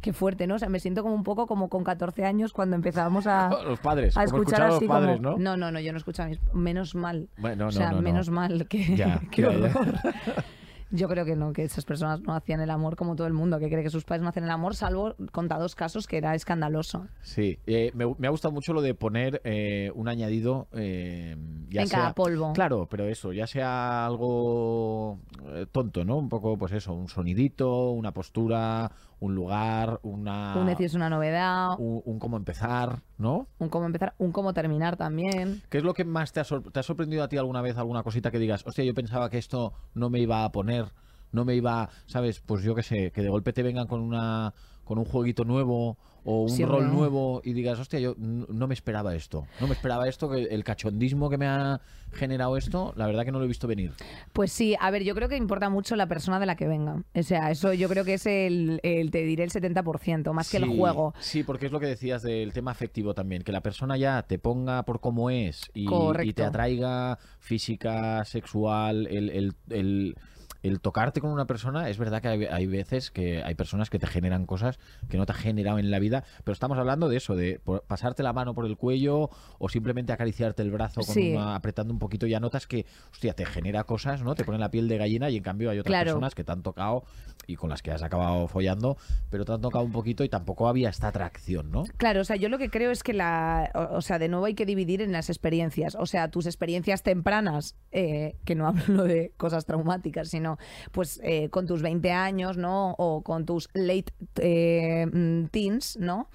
[0.00, 0.56] qué fuerte, ¿no?
[0.56, 3.80] O sea, me siento como un poco como con 14 años cuando empezábamos a, Los
[3.80, 5.30] padres, a como escuchar escuchar a los así padres, como...
[5.30, 5.38] ¿no?
[5.38, 6.38] No, no, no, yo no escucho a mis...
[6.52, 7.28] Menos mal.
[7.38, 8.02] Bueno, no, o sea, no, no.
[8.02, 8.96] menos mal que...
[8.96, 9.74] Ya, qué ya, ya.
[10.90, 13.58] Yo creo que no, que esas personas no hacían el amor como todo el mundo,
[13.58, 17.06] que cree que sus padres no hacen el amor, salvo contados casos que era escandaloso.
[17.20, 21.36] Sí, eh, me, me ha gustado mucho lo de poner eh, un añadido eh,
[21.68, 22.52] ya En sea- cada polvo.
[22.54, 25.18] Claro, pero eso, ya sea algo
[25.48, 26.16] eh, tonto, ¿no?
[26.16, 31.10] Un poco, pues eso, un sonidito, una postura, un lugar, una Un decir es una
[31.10, 33.48] novedad, un, un cómo empezar, ¿no?
[33.58, 35.62] un cómo empezar, un cómo terminar también.
[35.68, 38.02] ¿Qué es lo que más te ha, te ha sorprendido a ti alguna vez, alguna
[38.02, 40.86] cosita que digas, hostia, yo pensaba que esto no me iba a poner,
[41.32, 42.40] no me iba, ¿sabes?
[42.40, 44.54] Pues yo qué sé, que de golpe te vengan con una
[44.88, 48.72] con un jueguito nuevo o un Sí, rol nuevo y digas, hostia, yo no me
[48.74, 49.46] esperaba esto.
[49.60, 51.80] No me esperaba esto, que el cachondismo que me ha
[52.12, 53.92] generado esto, la verdad que no lo he visto venir.
[54.32, 57.02] Pues sí, a ver, yo creo que importa mucho la persona de la que venga.
[57.14, 60.56] O sea, eso yo creo que es el, el te diré el 70%, más que
[60.56, 61.14] el juego.
[61.20, 64.38] Sí, porque es lo que decías del tema afectivo también, que la persona ya te
[64.38, 65.86] ponga por cómo es y,
[66.32, 70.16] te atraiga física, sexual, el, el- el-
[70.62, 73.98] el tocarte con una persona, es verdad que hay, hay veces que hay personas que
[73.98, 74.78] te generan cosas
[75.08, 78.22] que no te ha generado en la vida, pero estamos hablando de eso, de pasarte
[78.22, 81.32] la mano por el cuello o simplemente acariciarte el brazo con Sí.
[81.32, 84.34] una- apretando un poquito, ya notas que, hostia, te genera cosas, ¿no?
[84.34, 86.06] Te pone la piel de gallina y en cambio hay otras Claro.
[86.06, 87.04] personas que te han tocado
[87.46, 88.96] y con las que has acabado follando,
[89.30, 91.84] pero te han tocado un poquito y tampoco había esta atracción, ¿no?
[91.96, 94.44] Claro, o sea, yo lo que creo es que la, o, o sea, de nuevo
[94.46, 95.94] hay que dividir en las experiencias.
[95.94, 100.47] O sea, tus experiencias tempranas, eh, que no hablo de cosas traumáticas, sino
[100.92, 102.94] pues eh, con tus 20 años, ¿no?
[102.98, 106.28] O con tus late eh, mm, teens, ¿no?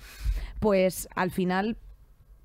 [0.59, 1.78] Pues al final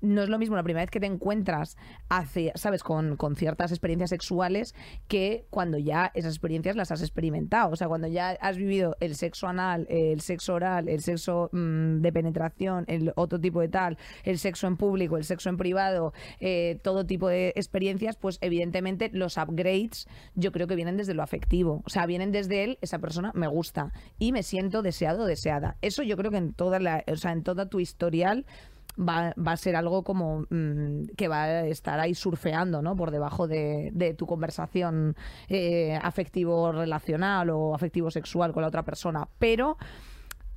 [0.01, 1.77] no es lo mismo la primera vez que te encuentras
[2.09, 4.75] hace, sabes, con, con ciertas experiencias sexuales
[5.07, 7.71] que cuando ya esas experiencias las has experimentado.
[7.71, 12.01] O sea, cuando ya has vivido el sexo anal, el sexo oral, el sexo mm,
[12.01, 16.13] de penetración, el otro tipo de tal, el sexo en público, el sexo en privado,
[16.39, 21.23] eh, todo tipo de experiencias, pues evidentemente los upgrades yo creo que vienen desde lo
[21.23, 21.83] afectivo.
[21.85, 25.77] O sea, vienen desde él, esa persona me gusta y me siento deseado o deseada.
[25.81, 28.45] Eso yo creo que en toda la, o sea, en toda tu historial
[28.97, 32.95] va, va a ser algo como mm, que va a estar ahí surfeando, ¿no?
[32.95, 35.15] Por debajo de, de tu conversación
[35.47, 39.27] eh, afectivo-relacional o afectivo-sexual con la otra persona.
[39.39, 39.77] Pero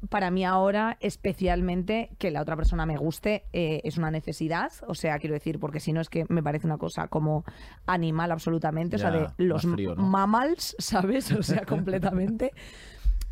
[0.08, 4.72] para mí ahora, especialmente, que la otra persona me guste, eh, es una necesidad.
[4.88, 7.44] O sea, quiero decir, porque si no es que me parece una cosa como
[7.86, 8.96] animal absolutamente.
[8.96, 10.02] o sea, de los frío, ¿no?
[10.02, 11.30] mammals, ¿sabes?
[11.32, 12.52] O sea, completamente.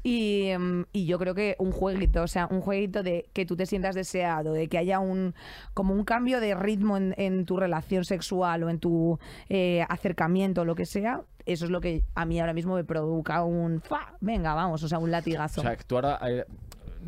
[0.02, 3.54] Y, em, y yo creo que un jueguito, o sea, un jueguito de que tú
[3.56, 5.34] te sientas deseado, de que haya un
[5.74, 9.18] como un cambio de ritmo en, en tu relación sexual o en tu
[9.50, 12.84] eh, acercamiento o lo que sea, eso es lo que a mí ahora mismo me
[12.84, 14.14] provoca un ¡fa!
[14.20, 15.60] venga, vamos, o sea, un latigazo.
[15.60, 16.18] O sea, tú ahora...
[16.28, 16.44] eh,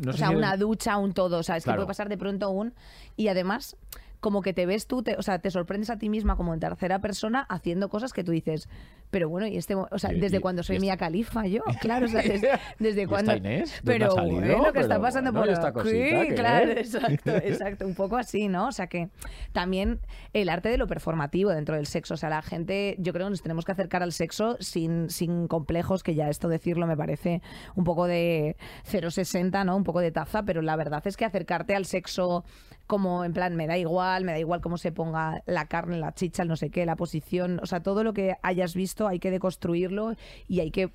[0.01, 1.37] no O sea, si una eres- ducha, un todo.
[1.37, 1.77] O sea, es Claro.
[1.77, 2.73] que puede pasar de pronto un.
[3.15, 3.77] Y además,
[4.23, 6.61] como que te ves tú, te- o sea, te sorprendes a ti misma como en
[6.61, 8.69] tercera persona haciendo cosas que tú dices,
[9.11, 9.75] pero bueno, y este.
[9.75, 12.41] O sea, Y- desde y- cuando soy Mía Califa, yo, claro, o sea, des-
[12.79, 13.35] desde, ¿Y cuando.
[13.35, 13.81] Inés?
[13.83, 14.39] ¿Dónde Pero salido?
[14.39, 16.95] bueno, que está pasando bueno, por ¿y esta aquí, cosita qué claro, es?
[16.95, 18.67] exacto, exacto, un poco así, ¿no?
[18.69, 19.09] O sea que
[19.51, 19.99] también
[20.31, 23.31] el arte de lo performativo dentro del sexo, o sea, la gente, yo creo que
[23.31, 27.41] nos tenemos que acercar al sexo sin, sin complejos, que ya esto decirlo me parece
[27.75, 28.55] un poco de
[28.89, 29.75] 0,60, ¿no?
[29.75, 32.45] Un poco de taza, pero la verdad es que acercarte al sexo
[32.93, 36.13] como en plan, me da igual, me da igual cómo se ponga la carne, la
[36.13, 39.17] chicha, el no sé qué, la posición, o sea, todo lo que hayas visto hay
[39.17, 40.13] que deconstruirlo
[40.47, 40.91] y hay que,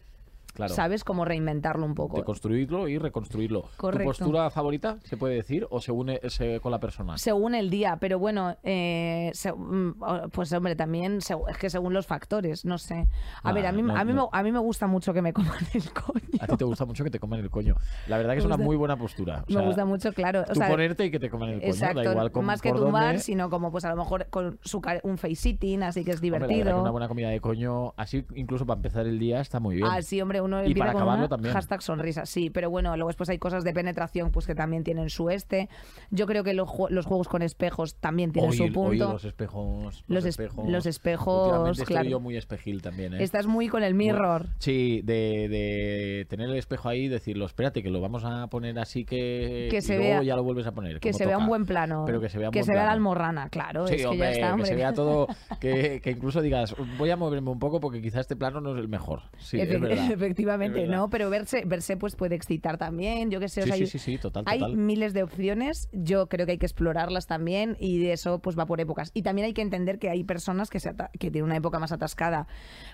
[0.59, 0.75] Claro.
[0.75, 1.05] ¿sabes?
[1.05, 2.17] Como reinventarlo un poco.
[2.17, 3.67] De construirlo y reconstruirlo.
[3.77, 4.03] Correcto.
[4.13, 7.17] ¿Tu postura favorita se puede decir o se une se- con la persona?
[7.17, 9.95] Según el día, pero bueno, eh, se- mm,
[10.33, 13.07] pues hombre, también se- es que según los factores, no sé.
[13.43, 14.29] A Ah, ver, a mí, no, a, mí no.
[14.33, 16.21] Me, a mí me gusta mucho que me coman el coño.
[16.41, 17.77] A ti te gusta mucho que te coman el coño.
[18.09, 19.45] La verdad que Me es una muy buena postura.
[19.49, 20.41] O me sea, gusta mucho, claro.
[20.41, 21.71] O tú sea, ponerte y que te coman el coño.
[21.73, 23.19] exacto, da igual con, más que tumbar, dónde.
[23.21, 26.41] sino como pues a lo mejor con su un face sitting, así que es Hombre,
[26.41, 26.81] la que divertido.
[26.83, 29.89] una buena comida de coño, así incluso para empezar el día, está muy bien.
[29.89, 31.55] Ah, sí, hombre, uno Y para con acabarlo una también.
[31.55, 35.09] hashtag sonrisa, sí, pero bueno, luego después hay cosas de penetración pues que también tienen
[35.11, 35.68] su este.
[36.11, 39.12] Yo creo que los, los juegos con espejos también tienen Oye, su oye, punto.
[39.12, 40.05] los espejos.
[40.09, 42.09] Los es- los espejos, estoy claro.
[42.09, 43.22] yo muy espejil también, ¿eh?
[43.22, 44.46] Estás muy con el mirror.
[44.59, 48.78] Sí, de, de tener el espejo ahí y decirlo, espérate, que lo vamos a poner
[48.78, 51.01] así que, Que y se luego vea- ya lo vuelves a poner.
[51.01, 52.05] Que se vea un buen plano.
[52.07, 53.86] Pero que se vea un Que buen se vea la almorrana, claro.
[53.86, 54.66] Sí, es que ya está, que hombre.
[54.68, 55.26] se vea todo,
[55.61, 58.78] que, que incluso digas, voy a moverme un poco porque quizás este plano no es
[58.80, 59.22] el mejor.
[59.38, 60.12] Sí, es verdad.
[60.43, 60.86] Efectivamente.
[60.86, 61.11] ¿no?
[61.11, 63.61] Pero verse, verse pues puede excitar también, yo qué sé.
[63.61, 64.76] o Sí, sea, sí, hay- sí, sí, total, Hay total.
[64.76, 68.66] miles de opciones, yo creo que hay que explorarlas también y de eso pues va
[68.66, 69.11] por épocas.
[69.14, 71.93] Y también hay que entender que hay personas que, se que tienen una época más
[71.93, 72.47] atascada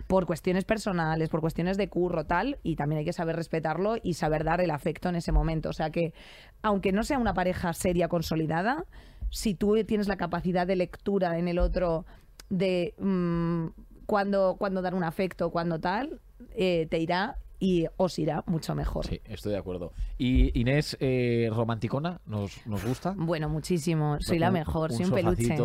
[0.07, 4.15] por cuestiones personales, por cuestiones de curro, tal, y también hay que saber respetarlo y
[4.15, 5.69] saber dar el afecto en ese momento.
[5.69, 6.13] O sea que,
[6.63, 8.85] aunque no sea una pareja seria consolidada,
[9.31, 12.07] si tú tienes la capacidad de lectura en el otro
[12.51, 13.67] de mm,
[14.07, 16.21] cuándo, cuándo dar un afecto, cuándo tal,
[16.55, 19.07] eh, te irá y os irá mucho mejor.
[19.07, 19.93] Sí, estoy de acuerdo.
[20.19, 23.15] Y Inés, eh, romanticona, ¿nos, nos gusta?
[23.17, 24.19] Bueno, muchísimo.
[24.21, 25.57] Soy la Un- mejor, soy un peluche.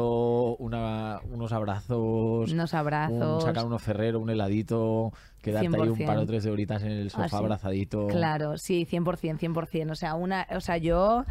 [0.59, 3.43] una- unos abrazos, Unos un abrazos.
[3.43, 5.11] sacar unos ferrero, un heladito,
[5.41, 6.05] quedarte ahí un 100%.
[6.05, 7.35] par o tres de horitas en el sofá Así.
[7.35, 8.07] abrazadito.
[8.07, 9.91] Claro, sí, 100%, 100%.
[9.91, 11.25] O sea, una, o sea, yo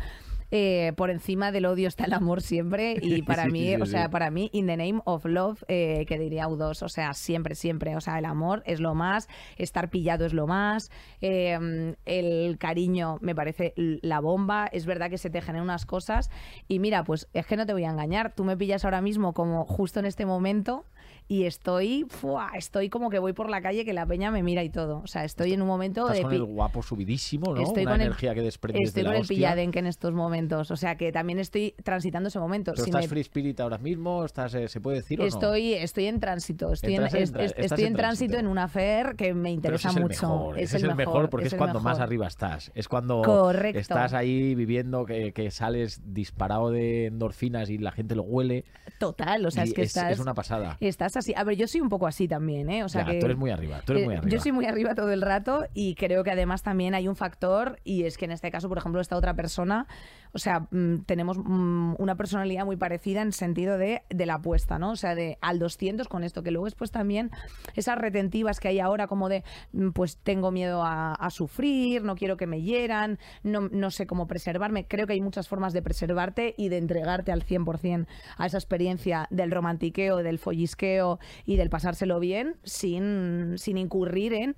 [0.50, 2.96] eh, por encima del odio está el amor siempre.
[3.02, 6.04] Y para Sí, mí, sí, o sea, para mí, in the name of love, eh,
[6.06, 9.88] que diría U2, o sea, siempre, siempre, o sea, el amor es lo más, estar
[9.90, 10.90] pillado es lo más,
[11.20, 16.30] eh, el cariño me parece la bomba, es verdad que se te generan unas cosas.
[16.68, 19.32] Y mira, pues es que no te voy a engañar, tú me pillas ahora mismo
[19.34, 20.84] como justo en este momento
[21.30, 22.50] y estoy, ¡fua!
[22.54, 25.06] estoy como que voy por la calle que la peña me mira y todo, o
[25.06, 26.22] sea, estoy en un momento Estás de...
[26.22, 27.60] con el guapo subidísimo, ¿no?
[27.62, 30.12] Estoy Una con el- energía que desprendes Estoy de la con el pilladenque en estos
[30.14, 32.72] momentos, o sea que también estoy transitando ese momento.
[32.72, 34.24] ¿Pero Si estás me- free spirit ahora mismo?
[34.24, 35.28] ¿Estás, eh, ¿Se puede decir o no?
[35.28, 37.96] Estoy, estoy en tránsito, estoy en, Entras en es- tra- es- estás estoy en en
[37.96, 40.28] tránsito en una fer que me Pero interesa ese es el mucho.
[40.28, 42.70] mejor, ese es el mejor porque es, cuando más arriba estás.
[42.74, 43.78] Es cuando Correcto.
[43.80, 48.64] estás ahí viviendo que, que sales disparado de endorfinas y la gente lo huele.
[48.98, 50.76] Total, o sea, y es que estás, es una pasada.
[50.80, 51.32] estás así.
[51.36, 52.84] A ver, yo soy un poco así también, ¿eh?
[52.84, 54.30] O sea Ya, que tú eres muy arriba, tú eres Eh, muy arriba.
[54.32, 57.78] Yo soy muy arriba todo el rato y creo que además también hay un factor
[57.84, 59.86] y es que en este caso, por ejemplo, esta otra persona,
[60.32, 64.78] o sea, mm, tenemos mm, una personalidad muy parecida en sentido de, de la apuesta,
[64.78, 64.90] ¿no?
[64.90, 67.30] O sea, de al 200 con esto, que luego después también
[67.74, 72.16] esas retentivas que hay ahora como de, mm, pues tengo miedo a, a sufrir, no
[72.16, 74.86] quiero que me hieran, no, no sé cómo preservarme.
[74.86, 78.06] Creo que hay muchas formas de preservarte y de entregarte al 100%
[78.36, 84.56] a esa experiencia del romantiqueo, del follisqueo y del pasárselo bien sin, sin incurrir en...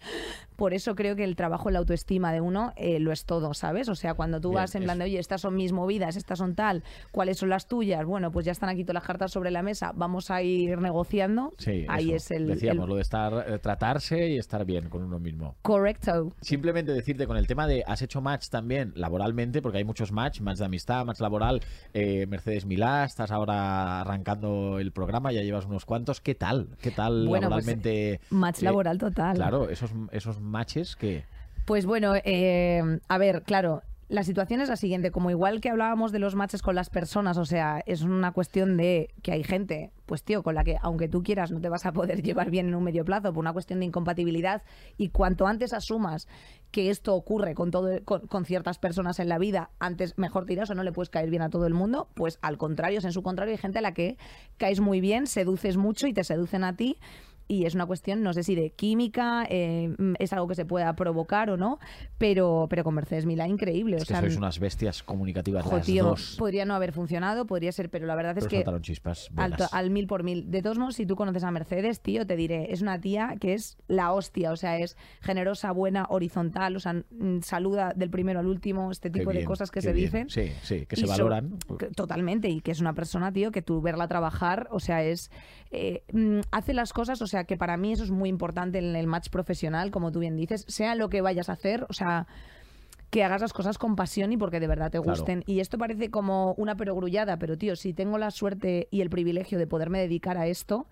[0.57, 3.55] Por eso creo que el trabajo en la autoestima de uno eh, lo es todo,
[3.55, 3.89] ¿sabes?
[3.89, 6.39] O sea, cuando tú Bien, vas en plan de, oye, estas son mis movidas, estas
[6.39, 6.83] son tal,
[7.13, 8.05] ¿cuáles son las tuyas?
[8.07, 11.53] Bueno, pues ya están aquí todas las cartas sobre la mesa, vamos a ir negociando.
[11.59, 12.17] Sí, Ahí eso.
[12.17, 12.47] es el...
[12.47, 15.57] Decíamos, el- lo de estar, eh, tratarse y estar bien con uno mismo.
[15.63, 16.33] Correcto.
[16.41, 20.41] Simplemente decirte con el tema de has hecho match también laboralmente, porque hay muchos match,
[20.41, 21.61] match de amistad, match laboral,
[21.93, 26.21] eh, Mercedes Milá, estás ahora arrancando el programa, ya llevas unos cuantos.
[26.21, 26.69] ¿Qué tal?
[26.81, 28.21] ¿Qué tal Bueno, pues, laboralmente?
[28.31, 29.37] Match eh, laboral total.
[29.37, 31.25] Claro, esos, esos matches que...
[31.67, 33.83] Pues bueno, eh, a ver, claro.
[34.11, 37.39] La situación es la siguiente, como igual que hablábamos de los matches con las personas,
[37.39, 41.07] o sea, es una cuestión de que hay gente, pues tío, con la que aunque
[41.07, 43.53] tú quieras no te vas a poder llevar bien en un medio plazo por una
[43.53, 44.65] cuestión de incompatibilidad.
[44.97, 46.27] Y cuanto antes asumas
[46.73, 50.75] que esto ocurre con todo con, ciertas personas en la vida, antes mejor tiras o
[50.75, 53.23] no le puedes caer bien a todo el mundo, pues al contrario, es en su
[53.23, 54.19] contrario, hay gente a la que
[54.57, 56.97] caes muy bien, seduces mucho y te seducen a ti
[57.51, 60.95] y es una cuestión, no sé si de química, eh, es algo que se pueda
[60.95, 61.81] provocar o no,
[62.17, 63.97] pero, pero con Mercedes Milá increíble.
[63.97, 66.37] Es o que sea, sois unas bestias comunicativas jo, las tío, dos.
[66.39, 69.31] podría no haber funcionado, podría ser, pero la verdad es que chispas
[69.73, 70.49] al, mil por mil.
[70.51, 73.55] De todos modos, si tú conoces a Mercedes, tío, te diré, es una tía que
[73.55, 78.39] es la hostia, o sea, es generosa, buena, horizontal, o sea, mm, saluda del primero
[78.39, 80.07] al último, este tipo de cosas que se bien.
[80.07, 80.31] dicen.
[80.31, 81.59] Sí, sí, que se so- valoran.
[81.79, 85.31] que- Totalmente, y que es una persona, tío, que tú verla trabajar, o sea, es.
[85.73, 88.97] eh, mm, hace las cosas, o sea, que para mí eso es muy importante en
[88.97, 92.27] el match profesional, como tú bien dices, sea lo que vayas a hacer, o sea.
[93.11, 95.19] Que hagas las cosas con pasión y porque de verdad te Claro.
[95.19, 95.43] gusten.
[95.45, 99.59] Y esto parece como una perogrullada, pero tío, si tengo la suerte y el privilegio
[99.59, 100.87] de poderme dedicar a esto,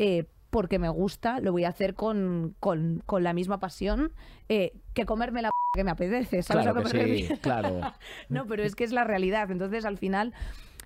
[0.00, 4.10] eh, porque me gusta, lo voy a hacer con, con, con la misma pasión
[4.48, 6.42] eh, que comerme la p que me apetece.
[6.42, 7.80] ¿Sabes Claro a lo que que me sí, claro.
[8.28, 9.52] No, pero es que es la realidad.
[9.52, 10.34] Entonces, al final,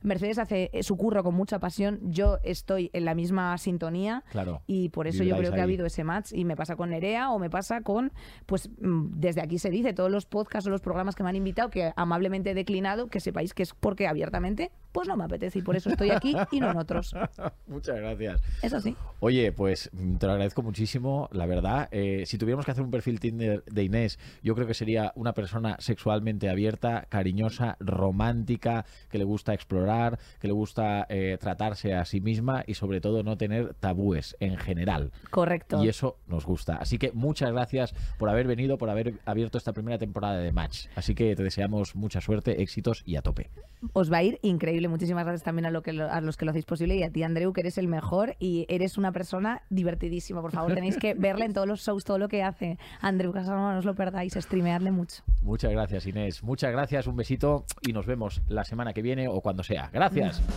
[0.05, 1.99] Mercedes hace eh, su curro con mucha pasión.
[2.03, 4.23] Yo estoy en la misma sintonía.
[4.31, 4.63] Claro.
[4.67, 7.31] Y por eso yo creo que ha habido ese match y me pasa con Nerea
[7.31, 8.13] o me pasa con,
[8.47, 11.37] pues mm, desde aquí se dice, todos los podcasts o los programas que me han
[11.37, 15.59] invitado que amablemente he declinado, que sepáis que es porque abiertamente, pues no me apetece
[15.59, 17.17] y por eso estoy aquí y no en otros.
[17.67, 18.41] Muchas gracias.
[18.63, 18.97] Es así.
[19.19, 21.89] Oye, pues mm, te lo agradezco muchísimo, la verdad.
[21.91, 25.35] Eh, si tuviéramos que hacer un perfil Tinder de Inés, yo creo que sería una
[25.35, 32.05] persona sexualmente abierta, cariñosa, romántica, que le gusta explorar, que le gusta eh, tratarse a
[32.05, 35.11] sí misma y sobre todo no tener tabúes en general.
[35.31, 35.83] Correcto.
[35.83, 36.77] Y eso nos gusta.
[36.77, 40.87] Así que muchas gracias por haber venido, por haber abierto esta primera temporada de Match.
[40.95, 43.51] Así que te deseamos mucha suerte, éxitos y a tope.
[43.93, 44.84] Os va a ir increíble.
[44.89, 47.11] Muchísimas gracias también a, lo que lo- a los que lo hacéis posible y a
[47.11, 50.41] ti, Andreu, que eres el mejor y eres una persona divertidísima.
[50.43, 52.79] Por favor, tenéis que verla en todos los shows, todo lo que hace.
[53.01, 55.23] Andreu Casanova, no os lo perdáis, streameadle mucho.
[55.43, 56.43] Muchas gracias, Inés.
[56.43, 59.91] Muchas gracias, un besito y nos vemos la semana que viene o cuando sea.
[59.93, 60.43] Gracias.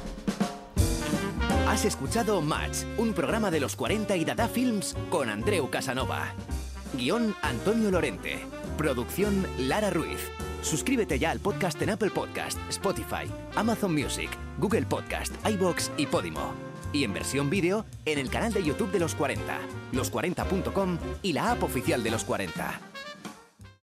[1.68, 6.34] Has escuchado Match, un programa de los 40 y Dada Films con Andreu Casanova.
[6.94, 8.38] Guión Antonio Lorente.
[8.78, 10.32] Producción Lara Ruiz.
[10.62, 14.30] Suscríbete ya al podcast en Apple Podcast, Spotify, Amazon Music,
[14.60, 16.54] Google Podcast, iBox y Podimo.
[16.94, 19.60] Y en versión vídeo en el canal de YouTube de los 40,
[19.94, 22.97] los40.com y la app oficial de los 40.